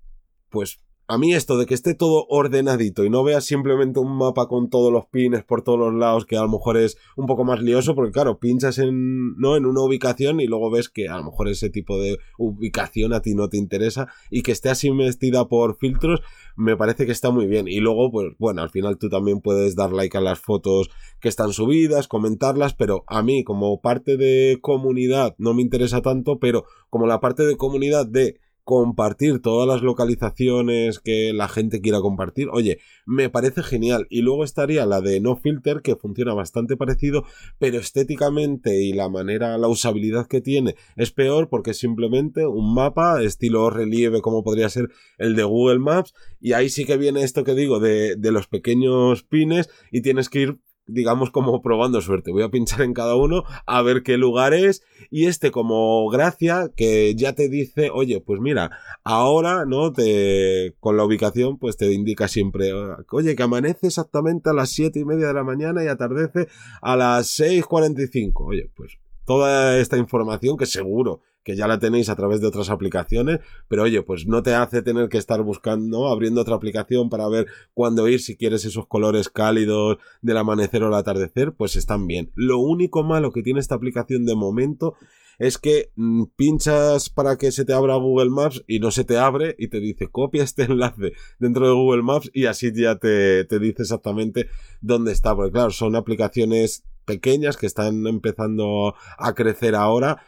pues 0.49 0.82
a 1.07 1.17
mí 1.17 1.33
esto 1.33 1.57
de 1.57 1.65
que 1.65 1.73
esté 1.73 1.95
todo 1.95 2.25
ordenadito 2.29 3.03
y 3.03 3.09
no 3.09 3.23
veas 3.23 3.45
simplemente 3.45 3.99
un 3.99 4.17
mapa 4.17 4.47
con 4.47 4.69
todos 4.69 4.91
los 4.91 5.05
pines 5.07 5.43
por 5.43 5.61
todos 5.61 5.79
los 5.79 5.93
lados, 5.93 6.25
que 6.25 6.37
a 6.37 6.41
lo 6.41 6.49
mejor 6.49 6.77
es 6.77 6.97
un 7.17 7.25
poco 7.25 7.43
más 7.43 7.61
lioso, 7.61 7.93
porque 7.93 8.11
claro, 8.11 8.39
pinchas 8.39 8.77
en, 8.77 9.35
¿no? 9.37 9.57
en 9.57 9.65
una 9.65 9.81
ubicación 9.81 10.39
y 10.39 10.47
luego 10.47 10.71
ves 10.71 10.89
que 10.89 11.09
a 11.09 11.17
lo 11.17 11.25
mejor 11.25 11.49
ese 11.49 11.69
tipo 11.69 11.99
de 11.99 12.19
ubicación 12.37 13.13
a 13.13 13.21
ti 13.21 13.35
no 13.35 13.49
te 13.49 13.57
interesa 13.57 14.07
y 14.31 14.43
que 14.43 14.53
esté 14.53 14.69
así 14.69 14.89
vestida 14.91 15.47
por 15.47 15.77
filtros, 15.77 16.21
me 16.55 16.77
parece 16.77 17.05
que 17.05 17.11
está 17.11 17.31
muy 17.31 17.47
bien. 17.47 17.67
Y 17.67 17.79
luego, 17.79 18.11
pues 18.11 18.33
bueno, 18.37 18.61
al 18.61 18.69
final 18.69 18.97
tú 18.97 19.09
también 19.09 19.41
puedes 19.41 19.75
dar 19.75 19.91
like 19.91 20.17
a 20.17 20.21
las 20.21 20.39
fotos 20.39 20.89
que 21.19 21.29
están 21.29 21.51
subidas, 21.51 22.07
comentarlas, 22.07 22.73
pero 22.73 23.03
a 23.07 23.23
mí 23.23 23.43
como 23.43 23.81
parte 23.81 24.17
de 24.17 24.59
comunidad 24.61 25.35
no 25.37 25.53
me 25.53 25.61
interesa 25.61 26.01
tanto, 26.01 26.39
pero 26.39 26.65
como 26.89 27.07
la 27.07 27.19
parte 27.19 27.43
de 27.45 27.57
comunidad 27.57 28.05
de 28.05 28.39
compartir 28.63 29.41
todas 29.41 29.67
las 29.67 29.81
localizaciones 29.81 30.99
que 30.99 31.33
la 31.33 31.47
gente 31.47 31.81
quiera 31.81 31.99
compartir, 31.99 32.47
oye, 32.51 32.79
me 33.05 33.29
parece 33.29 33.61
genial. 33.63 34.07
Y 34.09 34.21
luego 34.21 34.43
estaría 34.43 34.85
la 34.85 35.01
de 35.01 35.19
No 35.19 35.35
Filter, 35.35 35.81
que 35.81 35.95
funciona 35.95 36.33
bastante 36.33 36.77
parecido, 36.77 37.25
pero 37.59 37.77
estéticamente 37.77 38.81
y 38.81 38.93
la 38.93 39.09
manera, 39.09 39.57
la 39.57 39.67
usabilidad 39.67 40.27
que 40.27 40.41
tiene 40.41 40.75
es 40.95 41.11
peor 41.11 41.49
porque 41.49 41.71
es 41.71 41.77
simplemente 41.77 42.45
un 42.45 42.73
mapa 42.73 43.21
estilo 43.21 43.69
relieve 43.69 44.21
como 44.21 44.43
podría 44.43 44.69
ser 44.69 44.89
el 45.17 45.35
de 45.35 45.43
Google 45.43 45.79
Maps. 45.79 46.13
Y 46.39 46.53
ahí 46.53 46.69
sí 46.69 46.85
que 46.85 46.97
viene 46.97 47.23
esto 47.23 47.43
que 47.43 47.55
digo 47.55 47.79
de, 47.79 48.15
de 48.15 48.31
los 48.31 48.47
pequeños 48.47 49.23
pines 49.23 49.69
y 49.91 50.01
tienes 50.01 50.29
que 50.29 50.39
ir 50.39 50.59
digamos 50.85 51.31
como 51.31 51.61
probando 51.61 52.01
suerte. 52.01 52.31
Voy 52.31 52.43
a 52.43 52.49
pinchar 52.49 52.81
en 52.81 52.93
cada 52.93 53.15
uno 53.15 53.43
a 53.65 53.81
ver 53.81 54.03
qué 54.03 54.17
lugar 54.17 54.53
es 54.53 54.83
y 55.09 55.25
este 55.25 55.51
como 55.51 56.09
gracia 56.09 56.71
que 56.75 57.15
ya 57.15 57.33
te 57.33 57.49
dice, 57.49 57.89
oye, 57.91 58.21
pues 58.21 58.39
mira, 58.39 58.71
ahora, 59.03 59.65
¿no? 59.65 59.91
Te, 59.93 60.75
con 60.79 60.97
la 60.97 61.05
ubicación 61.05 61.57
pues 61.57 61.77
te 61.77 61.91
indica 61.93 62.27
siempre, 62.27 62.71
oye, 63.11 63.35
que 63.35 63.43
amanece 63.43 63.87
exactamente 63.87 64.49
a 64.49 64.53
las 64.53 64.69
siete 64.69 64.99
y 64.99 65.05
media 65.05 65.27
de 65.27 65.33
la 65.33 65.43
mañana 65.43 65.83
y 65.83 65.87
atardece 65.87 66.47
a 66.81 66.95
las 66.95 67.39
6.45. 67.39 68.31
Oye, 68.35 68.69
pues 68.75 68.97
toda 69.25 69.77
esta 69.79 69.97
información 69.97 70.57
que 70.57 70.65
seguro 70.65 71.21
que 71.43 71.55
ya 71.55 71.67
la 71.67 71.79
tenéis 71.79 72.09
a 72.09 72.15
través 72.15 72.41
de 72.41 72.47
otras 72.47 72.69
aplicaciones, 72.69 73.39
pero 73.67 73.83
oye, 73.83 74.01
pues 74.01 74.27
no 74.27 74.43
te 74.43 74.53
hace 74.53 74.81
tener 74.81 75.09
que 75.09 75.17
estar 75.17 75.41
buscando, 75.43 76.07
abriendo 76.07 76.41
otra 76.41 76.55
aplicación 76.55 77.09
para 77.09 77.27
ver 77.27 77.47
cuándo 77.73 78.07
ir, 78.07 78.21
si 78.21 78.37
quieres 78.37 78.65
esos 78.65 78.87
colores 78.87 79.29
cálidos 79.29 79.97
del 80.21 80.37
amanecer 80.37 80.83
o 80.83 80.87
el 80.87 80.93
atardecer, 80.93 81.53
pues 81.53 81.75
están 81.75 82.07
bien. 82.07 82.31
Lo 82.35 82.59
único 82.59 83.03
malo 83.03 83.31
que 83.31 83.43
tiene 83.43 83.59
esta 83.59 83.75
aplicación 83.75 84.25
de 84.25 84.35
momento 84.35 84.95
es 85.39 85.57
que 85.57 85.91
mm, 85.95 86.23
pinchas 86.35 87.09
para 87.09 87.37
que 87.37 87.51
se 87.51 87.65
te 87.65 87.73
abra 87.73 87.95
Google 87.95 88.29
Maps 88.29 88.63
y 88.67 88.79
no 88.79 88.91
se 88.91 89.03
te 89.03 89.17
abre 89.17 89.55
y 89.57 89.67
te 89.67 89.79
dice 89.79 90.07
copia 90.07 90.43
este 90.43 90.63
enlace 90.69 91.13
dentro 91.39 91.67
de 91.67 91.73
Google 91.73 92.03
Maps 92.03 92.29
y 92.33 92.45
así 92.45 92.71
ya 92.73 92.97
te, 92.97 93.45
te 93.45 93.59
dice 93.59 93.83
exactamente 93.83 94.47
dónde 94.81 95.11
está, 95.11 95.35
porque 95.35 95.51
claro, 95.51 95.71
son 95.71 95.95
aplicaciones 95.95 96.85
pequeñas 97.05 97.57
que 97.57 97.65
están 97.65 98.07
empezando 98.07 98.95
a 99.17 99.33
crecer 99.33 99.75
ahora 99.75 100.23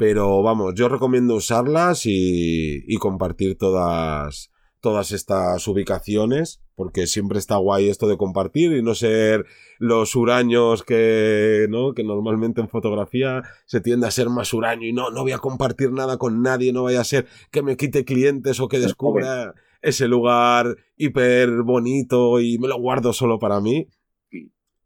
pero 0.00 0.42
vamos, 0.42 0.72
yo 0.76 0.88
recomiendo 0.88 1.34
usarlas 1.34 2.06
y, 2.06 2.82
y 2.86 2.96
compartir 2.96 3.58
todas, 3.58 4.50
todas 4.80 5.12
estas 5.12 5.68
ubicaciones, 5.68 6.62
porque 6.74 7.06
siempre 7.06 7.38
está 7.38 7.58
guay 7.58 7.90
esto 7.90 8.08
de 8.08 8.16
compartir 8.16 8.72
y 8.72 8.82
no 8.82 8.94
ser 8.94 9.44
los 9.78 10.16
huraños 10.16 10.84
que, 10.84 11.66
¿no? 11.68 11.92
que 11.92 12.02
normalmente 12.02 12.62
en 12.62 12.70
fotografía 12.70 13.42
se 13.66 13.82
tiende 13.82 14.06
a 14.06 14.10
ser 14.10 14.30
más 14.30 14.54
huraño 14.54 14.86
y 14.86 14.94
no, 14.94 15.10
no 15.10 15.20
voy 15.20 15.32
a 15.32 15.38
compartir 15.38 15.92
nada 15.92 16.16
con 16.16 16.40
nadie, 16.40 16.72
no 16.72 16.84
vaya 16.84 17.02
a 17.02 17.04
ser 17.04 17.26
que 17.50 17.62
me 17.62 17.76
quite 17.76 18.06
clientes 18.06 18.58
o 18.58 18.68
que 18.68 18.78
descubra 18.78 19.52
ese 19.82 20.08
lugar 20.08 20.78
hiper 20.96 21.62
bonito 21.62 22.40
y 22.40 22.56
me 22.58 22.68
lo 22.68 22.80
guardo 22.80 23.12
solo 23.12 23.38
para 23.38 23.60
mí. 23.60 23.86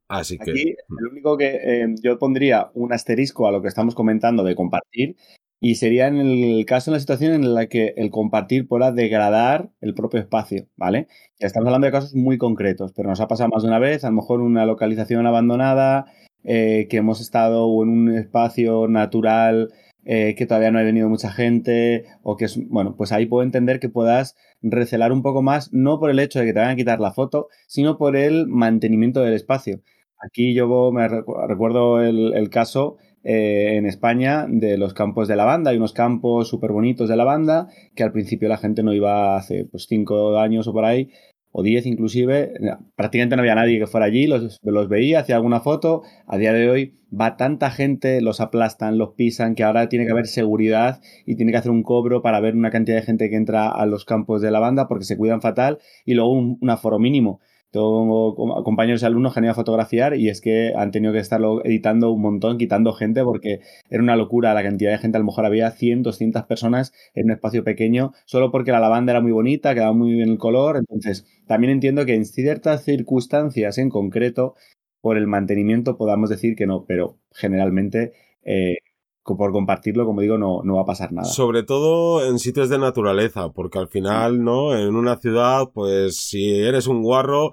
Así 0.09 0.39
que. 0.39 0.51
Aquí, 0.51 0.77
lo 0.89 1.11
único 1.11 1.37
que 1.37 1.61
eh, 1.63 1.95
yo 2.03 2.19
pondría 2.19 2.71
un 2.75 2.93
asterisco 2.93 3.47
a 3.47 3.53
lo 3.53 3.63
que 3.63 3.69
estamos 3.69 3.95
comentando 3.95 4.45
de 4.45 4.55
compartir, 4.55 5.17
y 5.61 5.77
sería 5.77 6.09
en 6.09 6.19
el 6.19 6.67
caso, 6.67 6.91
en 6.91 6.95
la 6.95 7.01
situación 7.01 7.33
en 7.33 7.55
la 7.55 7.69
que 7.69 7.95
el 7.97 8.11
compartir 8.11 8.69
pueda 8.69 8.93
degradar 8.93 9.71
el 9.81 9.95
propio 9.95 10.21
espacio, 10.21 10.67
¿vale? 10.77 11.09
Ya 11.41 11.47
estamos 11.47 11.69
hablando 11.69 11.87
de 11.87 11.93
casos 11.93 12.15
muy 12.15 12.37
concretos, 12.37 12.93
pero 12.95 13.09
nos 13.09 13.21
ha 13.21 13.29
pasado 13.29 13.49
más 13.49 13.63
de 13.63 13.69
una 13.69 13.79
vez, 13.79 14.05
a 14.05 14.11
lo 14.11 14.17
mejor 14.17 14.43
una 14.43 14.67
localización 14.67 15.27
abandonada, 15.27 16.05
eh, 16.43 16.87
que 16.91 16.99
hemos 16.99 17.23
estado 17.23 17.65
en 17.83 17.89
un 17.89 18.15
espacio 18.15 18.89
natural 18.89 19.73
eh, 20.05 20.35
que 20.37 20.47
todavía 20.47 20.71
no 20.71 20.79
ha 20.79 20.83
venido 20.83 21.09
mucha 21.09 21.31
gente, 21.31 22.05
o 22.23 22.37
que 22.37 22.47
es, 22.47 22.59
bueno, 22.69 22.95
pues 22.97 23.13
ahí 23.13 23.27
puedo 23.27 23.43
entender 23.43 23.81
que 23.81 23.89
puedas 23.89 24.37
recelar 24.63 25.13
un 25.13 25.23
poco 25.23 25.43
más, 25.43 25.73
no 25.73 25.99
por 25.99 26.11
el 26.11 26.19
hecho 26.19 26.39
de 26.39 26.47
que 26.47 26.53
te 26.53 26.59
vayan 26.59 26.75
a 26.75 26.77
quitar 26.77 27.01
la 27.01 27.13
foto, 27.13 27.49
sino 27.67 27.97
por 27.97 28.17
el 28.17 28.47
mantenimiento 28.47 29.21
del 29.21 29.35
espacio. 29.35 29.81
Aquí 30.25 30.55
yo 30.55 30.91
me 30.91 31.07
recuerdo 31.09 32.03
el, 32.03 32.49
caso 32.49 32.97
eh, 33.25 33.77
en 33.77 33.85
España 33.85 34.47
de 34.49 34.79
los 34.79 34.95
campos 34.95 35.29
de 35.29 35.37
lavanda. 35.37 35.71
Hay 35.71 35.77
unos 35.77 35.93
campos 35.93 36.49
súper 36.49 36.73
bonitos 36.73 37.09
de 37.09 37.17
lavanda 37.17 37.69
que 37.95 38.05
al 38.05 38.13
principio 38.13 38.49
la 38.49 38.57
gente 38.57 38.83
no 38.83 38.95
iba 38.95 39.37
hace 39.37 39.67
pues 39.71 39.87
cinco 39.87 40.39
años 40.39 40.67
o 40.67 40.73
por 40.73 40.87
ahí, 40.87 41.11
o 41.57 41.63
diez 41.63 41.87
inclusive. 41.87 42.53
Prácticamente 42.97 43.37
no 43.37 43.43
había 43.43 43.55
nadie 43.55 43.79
que 43.79 43.87
fuera 43.87 44.07
allí, 44.07 44.27
los, 44.27 44.59
los 44.63 44.89
veía, 44.89 45.21
hacía 45.21 45.37
alguna 45.37 45.61
foto. 45.61 46.03
A 46.27 46.37
día 46.37 46.53
de 46.53 46.69
hoy 46.69 46.95
va 47.09 47.37
tanta 47.37 47.71
gente, 47.71 48.21
los 48.21 48.41
aplastan, 48.41 48.99
los 48.99 49.13
pisan, 49.13 49.55
que 49.55 49.63
ahora 49.63 49.89
tiene 49.89 50.05
que 50.05 50.11
haber 50.11 50.27
seguridad 50.27 51.01
y 51.25 51.37
tiene 51.37 51.53
que 51.53 51.59
hacer 51.59 51.71
un 51.71 51.85
cobro 51.85 52.23
para 52.23 52.41
ver 52.41 52.57
una 52.57 52.71
cantidad 52.71 52.97
de 52.97 53.03
gente 53.03 53.31
que 53.31 53.37
entra 53.37 53.69
a 53.69 53.87
los 53.87 54.05
campos 54.05 54.43
de 54.43 54.51
lavanda 54.51 54.89
porque 54.89 55.05
se 55.05 55.17
cuidan 55.17 55.41
fatal 55.41 55.79
y 56.05 56.15
luego 56.15 56.33
un 56.33 56.71
aforo 56.71 56.99
mínimo. 56.99 57.41
Tengo 57.75 58.37
compañeros 58.63 59.03
y 59.03 59.07
alumnos 59.07 59.35
que 59.35 59.41
han 59.41 59.47
ido 59.47 59.51
a 59.51 59.57
fotografiar 59.57 60.17
y 60.17 60.29
es 60.29 60.41
que 60.41 60.73
han 60.77 60.93
tenido 60.93 61.13
que 61.13 61.19
estarlo 61.19 61.65
editando 61.65 62.13
un 62.13 62.23
montón, 62.23 62.57
quitando 62.57 62.93
gente, 62.93 63.25
porque 63.25 63.63
era 63.91 64.01
una 64.01 64.15
locura 64.15 64.55
la 64.55 64.63
cantidad 64.63 64.93
de 64.93 64.99
gente. 64.99 65.17
A 65.17 65.19
lo 65.19 65.27
mejor 65.27 65.45
había 65.45 65.73
100, 65.73 66.05
200 66.05 66.45
personas 66.45 66.93
en 67.15 67.25
un 67.25 67.33
espacio 67.33 67.65
pequeño, 67.65 68.13
solo 68.27 68.53
porque 68.53 68.71
la 68.71 68.79
lavanda 68.79 69.11
era 69.11 69.21
muy 69.21 69.33
bonita, 69.33 69.75
quedaba 69.75 69.93
muy 69.93 70.13
bien 70.13 70.29
el 70.29 70.39
color. 70.39 70.77
Entonces, 70.77 71.27
también 71.49 71.73
entiendo 71.73 72.07
que 72.07 72.15
en 72.15 72.27
ciertas 72.27 72.85
circunstancias 72.85 73.77
en 73.79 73.91
concreto, 73.91 74.55
por 75.01 75.19
el 75.19 75.27
mantenimiento 75.27 75.97
podamos 75.97 76.31
decir 76.31 76.55
que 76.55 76.69
no, 76.69 76.85
pero 76.87 77.19
generalmente 77.33 78.13
eh, 78.45 78.77
por 79.25 79.53
compartirlo, 79.53 80.05
como 80.05 80.21
digo, 80.21 80.37
no, 80.37 80.61
no 80.65 80.77
va 80.77 80.83
a 80.83 80.87
pasar 80.87 81.13
nada. 81.13 81.27
Sobre 81.27 81.63
todo 81.63 82.27
en 82.27 82.39
sitios 82.39 82.69
de 82.69 82.79
naturaleza, 82.79 83.51
porque 83.53 83.79
al 83.79 83.89
final, 83.89 84.45
¿no? 84.45 84.77
En 84.77 84.95
una 84.95 85.17
ciudad, 85.17 85.71
pues 85.73 86.17
si 86.17 86.61
eres 86.61 86.87
un 86.87 87.03
guarro, 87.03 87.53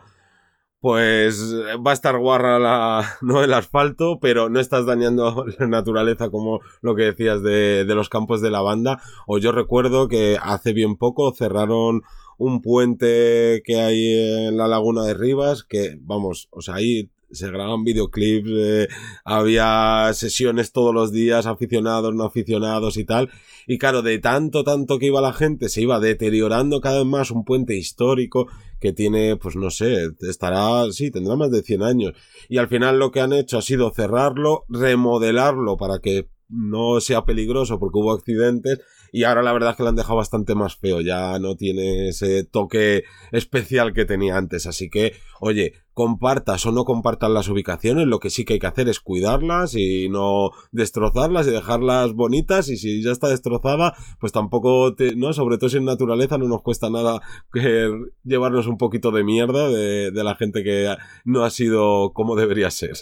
pues 0.81 1.55
va 1.85 1.91
a 1.91 1.93
estar 1.93 2.17
guarra 2.17 2.59
la, 2.59 3.05
no 3.21 3.41
el 3.41 3.53
asfalto, 3.53 4.19
pero 4.19 4.49
no 4.49 4.59
estás 4.59 4.85
dañando 4.85 5.45
la 5.59 5.67
naturaleza 5.67 6.29
como 6.29 6.59
lo 6.81 6.95
que 6.95 7.03
decías 7.03 7.41
de, 7.41 7.85
de 7.85 7.95
los 7.95 8.09
campos 8.09 8.41
de 8.41 8.51
lavanda. 8.51 9.01
O 9.25 9.37
yo 9.37 9.53
recuerdo 9.53 10.09
que 10.09 10.37
hace 10.41 10.73
bien 10.73 10.97
poco 10.97 11.31
cerraron 11.33 12.01
un 12.37 12.61
puente 12.61 13.61
que 13.63 13.79
hay 13.79 14.47
en 14.47 14.57
la 14.57 14.67
laguna 14.67 15.03
de 15.03 15.13
Rivas, 15.13 15.63
que 15.63 15.97
vamos, 16.01 16.49
o 16.51 16.61
sea, 16.61 16.75
ahí 16.75 17.11
se 17.31 17.51
graban 17.51 17.83
videoclips, 17.83 18.49
eh, 18.51 18.87
había 19.23 20.11
sesiones 20.13 20.71
todos 20.71 20.93
los 20.93 21.11
días, 21.11 21.45
aficionados, 21.45 22.13
no 22.13 22.23
aficionados 22.23 22.97
y 22.97 23.05
tal. 23.05 23.29
Y 23.67 23.77
claro, 23.77 24.01
de 24.01 24.19
tanto, 24.19 24.63
tanto 24.63 24.99
que 24.99 25.07
iba 25.07 25.21
la 25.21 25.33
gente, 25.33 25.69
se 25.69 25.81
iba 25.81 25.99
deteriorando 25.99 26.81
cada 26.81 26.97
vez 26.97 27.05
más 27.05 27.31
un 27.31 27.45
puente 27.45 27.75
histórico 27.77 28.47
que 28.79 28.93
tiene, 28.93 29.37
pues 29.37 29.55
no 29.55 29.69
sé, 29.69 30.09
estará, 30.21 30.91
sí, 30.91 31.11
tendrá 31.11 31.35
más 31.35 31.51
de 31.51 31.61
100 31.61 31.83
años. 31.83 32.13
Y 32.49 32.57
al 32.57 32.67
final 32.67 32.99
lo 32.99 33.11
que 33.11 33.21
han 33.21 33.33
hecho 33.33 33.57
ha 33.57 33.61
sido 33.61 33.91
cerrarlo, 33.91 34.65
remodelarlo 34.69 35.77
para 35.77 35.99
que 35.99 36.27
no 36.49 36.99
sea 36.99 37.23
peligroso 37.23 37.79
porque 37.79 37.99
hubo 37.99 38.11
accidentes 38.11 38.79
y 39.11 39.23
ahora 39.23 39.43
la 39.43 39.53
verdad 39.53 39.71
es 39.71 39.77
que 39.77 39.83
lo 39.83 39.89
han 39.89 39.95
dejado 39.95 40.17
bastante 40.17 40.55
más 40.55 40.77
feo, 40.77 41.01
ya 41.01 41.37
no 41.39 41.55
tiene 41.55 42.09
ese 42.09 42.43
toque 42.43 43.03
especial 43.31 43.93
que 43.93 44.05
tenía 44.05 44.37
antes, 44.37 44.67
así 44.67 44.89
que, 44.89 45.13
oye, 45.39 45.73
compartas 45.93 46.65
o 46.65 46.71
no 46.71 46.85
compartas 46.85 47.29
las 47.29 47.49
ubicaciones, 47.49 48.07
lo 48.07 48.19
que 48.19 48.29
sí 48.29 48.45
que 48.45 48.53
hay 48.53 48.59
que 48.59 48.67
hacer 48.67 48.87
es 48.87 48.99
cuidarlas 48.99 49.75
y 49.75 50.07
no 50.09 50.51
destrozarlas 50.71 51.47
y 51.47 51.51
dejarlas 51.51 52.13
bonitas 52.13 52.69
y 52.69 52.77
si 52.77 53.03
ya 53.03 53.11
está 53.11 53.27
destrozada, 53.27 53.93
pues 54.19 54.31
tampoco, 54.31 54.95
¿no? 55.17 55.33
Sobre 55.33 55.57
todo 55.57 55.69
si 55.69 55.77
en 55.77 55.85
naturaleza 55.85 56.37
no 56.37 56.47
nos 56.47 56.61
cuesta 56.61 56.89
nada 56.89 57.21
que 57.51 57.89
llevarnos 58.23 58.67
un 58.67 58.77
poquito 58.77 59.11
de 59.11 59.23
mierda 59.23 59.69
de, 59.69 60.11
de 60.11 60.23
la 60.23 60.35
gente 60.35 60.63
que 60.63 60.95
no 61.25 61.43
ha 61.43 61.49
sido 61.49 62.13
como 62.13 62.35
debería 62.35 62.71
ser. 62.71 62.95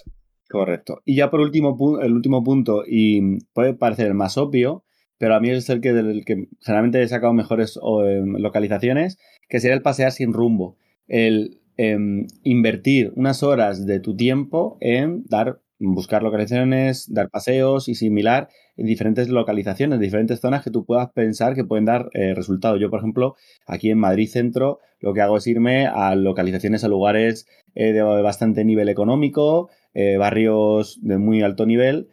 Correcto. 0.49 1.01
Y 1.05 1.15
ya 1.15 1.29
por 1.29 1.41
último, 1.41 1.77
el 2.01 2.13
último 2.13 2.43
punto, 2.43 2.83
y 2.85 3.37
puede 3.53 3.75
parecer 3.75 4.07
el 4.07 4.15
más 4.15 4.37
obvio, 4.37 4.83
pero 5.19 5.35
a 5.35 5.39
mí 5.39 5.51
es 5.51 5.69
el 5.69 5.81
que, 5.81 6.47
generalmente 6.61 7.03
he 7.03 7.07
sacado 7.07 7.33
mejores 7.33 7.77
em, 8.05 8.37
localizaciones, 8.37 9.19
que 9.47 9.59
sería 9.59 9.75
el 9.75 9.83
pasear 9.83 10.11
sin 10.11 10.33
rumbo. 10.33 10.77
El 11.07 11.59
em, 11.77 12.25
invertir 12.43 13.11
unas 13.15 13.43
horas 13.43 13.85
de 13.85 13.99
tu 13.99 14.15
tiempo 14.15 14.77
en 14.79 15.25
dar, 15.25 15.59
buscar 15.77 16.23
localizaciones, 16.23 17.13
dar 17.13 17.29
paseos 17.29 17.89
y 17.89 17.95
similar 17.95 18.47
en 18.77 18.85
diferentes 18.85 19.27
localizaciones, 19.27 19.99
diferentes 19.99 20.39
zonas 20.39 20.63
que 20.63 20.71
tú 20.71 20.85
puedas 20.85 21.11
pensar 21.11 21.53
que 21.53 21.65
pueden 21.65 21.83
dar 21.85 22.09
eh, 22.13 22.33
resultado. 22.33 22.77
Yo, 22.77 22.89
por 22.89 22.99
ejemplo, 22.99 23.35
aquí 23.67 23.91
en 23.91 23.97
Madrid 23.97 24.29
Centro, 24.29 24.79
lo 25.01 25.13
que 25.13 25.21
hago 25.21 25.35
es 25.35 25.47
irme 25.47 25.85
a 25.85 26.15
localizaciones, 26.15 26.85
a 26.85 26.87
lugares 26.87 27.45
eh, 27.75 27.91
de 27.91 28.01
bastante 28.01 28.63
nivel 28.63 28.87
económico, 28.87 29.69
eh, 29.93 30.15
barrios 30.15 30.97
de 31.01 31.17
muy 31.17 31.41
alto 31.41 31.65
nivel 31.65 32.07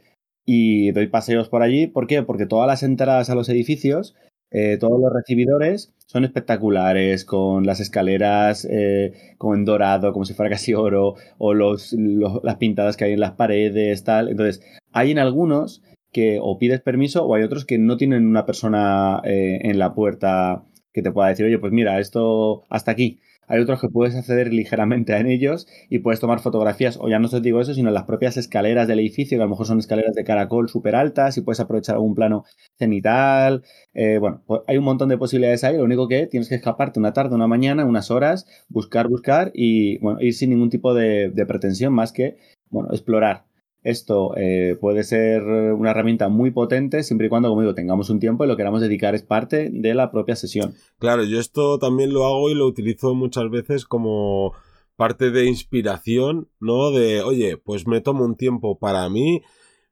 y 0.47 0.93
doy 0.93 1.09
paseos 1.09 1.49
por 1.51 1.63
allí. 1.63 1.89
¿Por 1.89 2.07
qué? 2.07 2.23
Porque 2.23 2.47
todas 2.47 2.67
las 2.69 2.83
entradas 2.83 3.29
a 3.29 3.35
los 3.35 3.49
edificios, 3.49 4.15
eh, 4.51 4.79
todos 4.79 4.99
los 5.01 5.13
recibidores 5.13 5.93
son 6.07 6.25
espectaculares, 6.25 7.25
con 7.25 7.67
las 7.67 7.81
escaleras 7.81 8.65
eh, 8.71 9.13
como 9.39 9.57
en 9.57 9.65
dorado, 9.65 10.13
como 10.13 10.25
si 10.25 10.35
fuera 10.35 10.51
casi 10.51 10.73
oro, 10.73 11.17
o 11.37 11.53
los, 11.53 11.93
las 11.93 12.57
pintadas 12.57 12.97
que 12.97 13.05
hay 13.05 13.13
en 13.13 13.21
las 13.21 13.33
paredes, 13.33 14.05
tal. 14.05 14.29
Entonces, 14.29 14.63
hay 14.93 15.11
en 15.11 15.19
algunos 15.19 15.83
que 16.13 16.39
o 16.41 16.59
pides 16.59 16.81
permiso 16.81 17.27
o 17.27 17.35
hay 17.35 17.43
otros 17.43 17.67
que 17.67 17.79
no 17.79 17.97
tienen 17.97 18.27
una 18.27 18.47
persona 18.47 19.21
eh, 19.25 19.59
en 19.63 19.79
la 19.79 19.95
puerta 19.95 20.65
que 20.93 21.03
te 21.03 21.11
pueda 21.13 21.29
decir, 21.29 21.45
oye, 21.45 21.59
pues 21.59 21.73
mira, 21.73 21.99
esto 22.01 22.63
hasta 22.71 22.93
aquí. 22.93 23.21
Hay 23.49 23.61
otros 23.61 23.81
que 23.81 23.89
puedes 23.89 24.15
acceder 24.17 24.53
ligeramente 24.53 25.17
en 25.17 25.27
ellos 25.27 25.67
y 25.89 26.01
puedes 26.01 26.21
tomar 26.21 26.41
fotografías, 26.41 26.99
o 27.01 27.09
ya 27.09 27.19
no 27.19 27.29
te 27.29 27.41
digo 27.41 27.61
eso, 27.61 27.75
sino 27.75 27.91
las 27.91 28.05
propias 28.05 28.37
escaleras 28.37 28.89
del 28.89 29.01
edificio, 29.01 29.39
que 29.39 29.43
a 29.43 29.47
lo 29.47 29.51
mejor 29.51 29.67
son 29.67 29.79
escaleras 29.79 30.15
de 30.15 30.25
caracol 30.25 30.69
súper 30.69 30.95
altas 30.97 31.37
y 31.37 31.43
puedes 31.43 31.61
aprovechar 31.61 31.97
algún 31.97 32.15
plano 32.15 32.45
cenital. 32.79 33.63
Eh, 33.95 34.19
bueno, 34.19 34.43
pues 34.47 34.63
hay 34.67 34.79
un 34.79 34.85
montón 34.85 35.09
de 35.09 35.19
posibilidades 35.19 35.65
ahí. 35.65 35.77
Lo 35.77 35.85
único 35.85 36.09
que 36.09 36.27
tienes 36.27 36.49
que 36.49 36.57
escaparte 36.57 36.99
una 36.99 37.13
tarde, 37.13 37.35
una 37.35 37.47
mañana, 37.47 37.85
unas 37.85 38.11
horas, 38.11 38.47
buscar, 38.69 39.09
buscar 39.09 39.51
y 39.55 39.99
bueno, 39.99 40.21
ir 40.21 40.35
sin 40.35 40.51
ningún 40.51 40.71
tipo 40.71 40.95
de, 40.95 41.31
de 41.31 41.47
pretensión 41.47 41.93
más 41.93 42.13
que, 42.13 42.37
bueno, 42.71 42.91
explorar 42.93 43.45
esto 43.87 44.37
eh, 44.37 44.77
puede 44.81 45.05
ser 45.05 45.43
una 45.43 45.93
herramienta 45.93 46.29
muy 46.29 46.51
potente 46.51 47.05
siempre 47.05 47.29
y 47.29 47.31
cuando, 47.31 47.49
como 47.49 47.61
digo, 47.61 47.75
tengamos 47.75 48.11
un 48.11 48.19
tiempo 48.19 48.45
y 48.45 48.49
lo 48.49 48.57
queramos 48.57 48.81
dedicar 48.81 49.15
es 49.15 49.23
parte 49.23 49.71
de 49.73 49.95
la 49.95 50.11
propia 50.11 50.35
sesión. 50.35 50.75
Claro, 50.99 51.23
yo 51.23 51.39
esto 51.39 51.79
también 51.79 52.13
lo 52.13 52.27
hago 52.27 52.51
y 52.51 52.55
lo 52.55 52.67
utilizo 52.67 53.15
muchas 53.15 53.49
veces 53.49 53.85
como 53.85 54.55
parte 54.97 55.31
de 55.31 55.47
inspiración, 55.47 56.49
¿no? 56.59 56.91
De, 56.91 57.23
oye, 57.23 57.59
pues 57.59 57.87
me 57.87 58.01
tomo 58.01 58.25
un 58.25 58.35
tiempo 58.35 58.79
para 58.79 59.09
mí, 59.09 59.43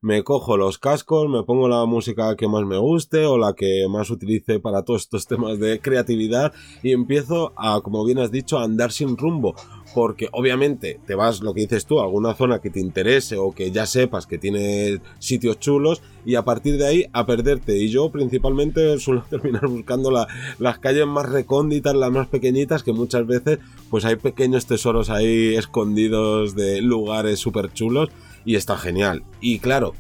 me 0.00 0.24
cojo 0.24 0.56
los 0.56 0.78
cascos, 0.78 1.28
me 1.28 1.44
pongo 1.44 1.68
la 1.68 1.84
música 1.86 2.34
que 2.36 2.48
más 2.48 2.64
me 2.64 2.78
guste 2.78 3.26
o 3.26 3.38
la 3.38 3.54
que 3.54 3.86
más 3.88 4.10
utilice 4.10 4.58
para 4.58 4.82
todos 4.82 5.02
estos 5.02 5.26
temas 5.26 5.58
de 5.60 5.80
creatividad 5.80 6.52
y 6.82 6.92
empiezo 6.92 7.52
a, 7.56 7.80
como 7.80 8.04
bien 8.04 8.18
has 8.18 8.32
dicho, 8.32 8.58
a 8.58 8.64
andar 8.64 8.90
sin 8.90 9.16
rumbo. 9.16 9.54
Porque 9.94 10.28
obviamente 10.32 10.98
te 11.06 11.14
vas, 11.14 11.40
lo 11.40 11.54
que 11.54 11.62
dices 11.62 11.86
tú, 11.86 12.00
a 12.00 12.04
alguna 12.04 12.34
zona 12.34 12.58
que 12.58 12.70
te 12.70 12.80
interese 12.80 13.36
o 13.36 13.52
que 13.52 13.70
ya 13.70 13.86
sepas 13.86 14.26
que 14.26 14.38
tiene 14.38 15.00
sitios 15.18 15.60
chulos 15.60 16.02
y 16.26 16.34
a 16.34 16.42
partir 16.42 16.78
de 16.78 16.86
ahí 16.86 17.06
a 17.12 17.24
perderte. 17.26 17.78
Y 17.78 17.88
yo 17.88 18.10
principalmente 18.10 18.98
suelo 18.98 19.24
terminar 19.30 19.66
buscando 19.68 20.10
las 20.10 20.78
calles 20.78 21.06
más 21.06 21.28
recónditas, 21.28 21.94
las 21.94 22.10
más 22.10 22.26
pequeñitas, 22.26 22.82
que 22.82 22.92
muchas 22.92 23.26
veces 23.26 23.60
pues 23.88 24.04
hay 24.04 24.16
pequeños 24.16 24.66
tesoros 24.66 25.10
ahí 25.10 25.54
escondidos 25.54 26.56
de 26.56 26.82
lugares 26.82 27.38
súper 27.38 27.72
chulos 27.72 28.10
y 28.44 28.56
está 28.56 28.76
genial. 28.76 29.22
Y 29.40 29.60
claro, 29.60 29.94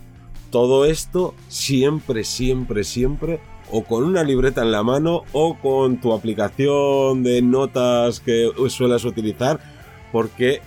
todo 0.50 0.84
esto 0.84 1.34
siempre, 1.48 2.24
siempre, 2.24 2.84
siempre 2.84 3.40
o 3.70 3.82
con 3.82 4.04
una 4.04 4.22
libreta 4.22 4.62
en 4.62 4.72
la 4.72 4.82
mano 4.82 5.22
o 5.32 5.58
con 5.58 6.00
tu 6.00 6.12
aplicación 6.12 7.22
de 7.22 7.42
notas 7.42 8.20
que 8.20 8.50
sueles 8.68 9.04
utilizar 9.04 9.73
porque 10.14 10.60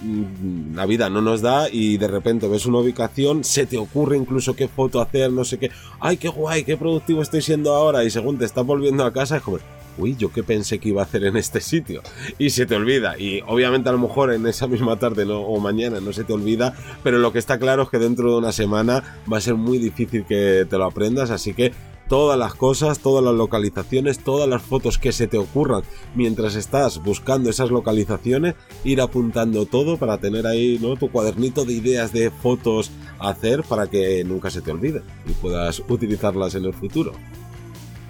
mm, 0.00 0.74
la 0.74 0.86
vida 0.86 1.10
no 1.10 1.20
nos 1.20 1.42
da 1.42 1.68
y 1.70 1.98
de 1.98 2.08
repente 2.08 2.48
ves 2.48 2.64
una 2.64 2.78
ubicación, 2.78 3.44
se 3.44 3.66
te 3.66 3.76
ocurre 3.76 4.16
incluso 4.16 4.56
qué 4.56 4.66
foto 4.66 4.98
hacer, 4.98 5.30
no 5.30 5.44
sé 5.44 5.58
qué, 5.58 5.70
ay, 6.00 6.16
qué 6.16 6.28
guay, 6.28 6.64
qué 6.64 6.78
productivo 6.78 7.20
estoy 7.20 7.42
siendo 7.42 7.74
ahora 7.74 8.02
y 8.02 8.08
según 8.08 8.38
te 8.38 8.46
estás 8.46 8.64
volviendo 8.64 9.04
a 9.04 9.12
casa 9.12 9.36
es 9.36 9.42
como, 9.42 9.58
uy, 9.98 10.16
yo 10.18 10.32
qué 10.32 10.42
pensé 10.42 10.78
que 10.78 10.88
iba 10.88 11.02
a 11.02 11.04
hacer 11.04 11.22
en 11.24 11.36
este 11.36 11.60
sitio. 11.60 12.00
Y 12.38 12.48
se 12.48 12.64
te 12.64 12.74
olvida. 12.76 13.18
Y 13.18 13.42
obviamente 13.46 13.90
a 13.90 13.92
lo 13.92 13.98
mejor 13.98 14.32
en 14.32 14.46
esa 14.46 14.66
misma 14.66 14.98
tarde 14.98 15.26
o 15.28 15.60
mañana 15.60 16.00
no 16.00 16.14
se 16.14 16.24
te 16.24 16.32
olvida, 16.32 16.74
pero 17.02 17.18
lo 17.18 17.30
que 17.30 17.38
está 17.40 17.58
claro 17.58 17.82
es 17.82 17.90
que 17.90 17.98
dentro 17.98 18.30
de 18.32 18.38
una 18.38 18.52
semana 18.52 19.20
va 19.30 19.36
a 19.36 19.42
ser 19.42 19.54
muy 19.54 19.76
difícil 19.76 20.24
que 20.24 20.66
te 20.66 20.78
lo 20.78 20.86
aprendas, 20.86 21.30
así 21.30 21.52
que 21.52 21.72
todas 22.08 22.38
las 22.38 22.54
cosas, 22.54 22.98
todas 22.98 23.24
las 23.24 23.34
localizaciones, 23.34 24.18
todas 24.18 24.48
las 24.48 24.62
fotos 24.62 24.98
que 24.98 25.12
se 25.12 25.26
te 25.26 25.38
ocurran 25.38 25.82
mientras 26.14 26.54
estás 26.54 27.02
buscando 27.02 27.50
esas 27.50 27.70
localizaciones, 27.70 28.54
ir 28.84 29.00
apuntando 29.00 29.66
todo 29.66 29.96
para 29.96 30.18
tener 30.18 30.46
ahí 30.46 30.78
¿no? 30.80 30.96
tu 30.96 31.10
cuadernito 31.10 31.64
de 31.64 31.74
ideas 31.74 32.12
de 32.12 32.30
fotos 32.30 32.90
a 33.18 33.30
hacer 33.30 33.62
para 33.62 33.86
que 33.86 34.24
nunca 34.24 34.50
se 34.50 34.60
te 34.60 34.70
olvide 34.70 35.02
y 35.26 35.32
puedas 35.32 35.82
utilizarlas 35.88 36.54
en 36.54 36.64
el 36.64 36.74
futuro. 36.74 37.12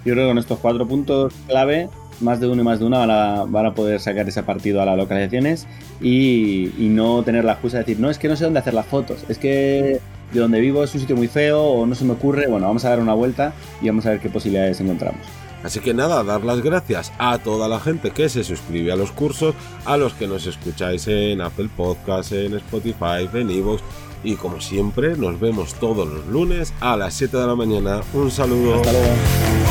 Yo 0.05 0.13
creo 0.13 0.25
que 0.25 0.29
con 0.29 0.37
estos 0.37 0.59
cuatro 0.59 0.87
puntos 0.87 1.33
clave, 1.47 1.89
más 2.21 2.39
de 2.39 2.47
uno 2.47 2.61
y 2.61 2.65
más 2.65 2.79
de 2.79 2.85
una 2.85 3.45
van 3.45 3.65
a, 3.65 3.73
poder 3.73 3.99
sacar 3.99 4.27
ese 4.27 4.43
partido 4.43 4.81
a 4.81 4.85
las 4.85 4.97
localizaciones 4.97 5.67
y, 5.99 6.69
no 6.77 7.23
tener 7.23 7.43
la 7.43 7.53
excusa 7.53 7.77
de 7.77 7.83
decir, 7.83 7.99
no, 7.99 8.09
es 8.09 8.19
que 8.19 8.27
no 8.27 8.35
sé 8.35 8.43
dónde 8.45 8.59
hacer 8.59 8.73
las 8.73 8.85
fotos, 8.85 9.25
es 9.27 9.37
que 9.37 9.99
de 10.31 10.39
donde 10.39 10.59
vivo 10.59 10.83
es 10.83 10.93
un 10.93 11.01
sitio 11.01 11.15
muy 11.15 11.27
feo 11.27 11.61
o 11.61 11.85
no 11.85 11.95
se 11.95 12.05
me 12.05 12.13
ocurre. 12.13 12.47
Bueno, 12.47 12.67
vamos 12.67 12.85
a 12.85 12.89
dar 12.89 12.99
una 12.99 13.13
vuelta 13.13 13.53
y 13.81 13.87
vamos 13.87 14.05
a 14.05 14.11
ver 14.11 14.19
qué 14.19 14.29
posibilidades 14.29 14.79
encontramos. 14.81 15.21
Así 15.63 15.79
que 15.79 15.95
nada, 15.95 16.23
dar 16.23 16.43
las 16.43 16.61
gracias 16.61 17.11
a 17.17 17.39
toda 17.39 17.67
la 17.67 17.79
gente 17.79 18.11
que 18.11 18.29
se 18.29 18.43
suscribe 18.43 18.91
a 18.91 18.95
los 18.95 19.11
cursos, 19.11 19.55
a 19.85 19.97
los 19.97 20.13
que 20.13 20.27
nos 20.27 20.45
escucháis 20.45 21.07
en 21.07 21.41
Apple 21.41 21.69
Podcasts, 21.75 22.33
en 22.33 22.53
Spotify, 22.55 23.27
en 23.33 23.49
Evox. 23.49 23.81
Y 24.23 24.35
como 24.35 24.61
siempre, 24.61 25.15
nos 25.17 25.39
vemos 25.39 25.73
todos 25.75 26.07
los 26.07 26.27
lunes 26.27 26.71
a 26.81 26.95
las 26.95 27.15
7 27.15 27.37
de 27.37 27.47
la 27.47 27.55
mañana. 27.55 28.01
Un 28.13 28.29
saludo. 28.29 28.75
Hasta 28.75 28.91
luego. 28.91 29.64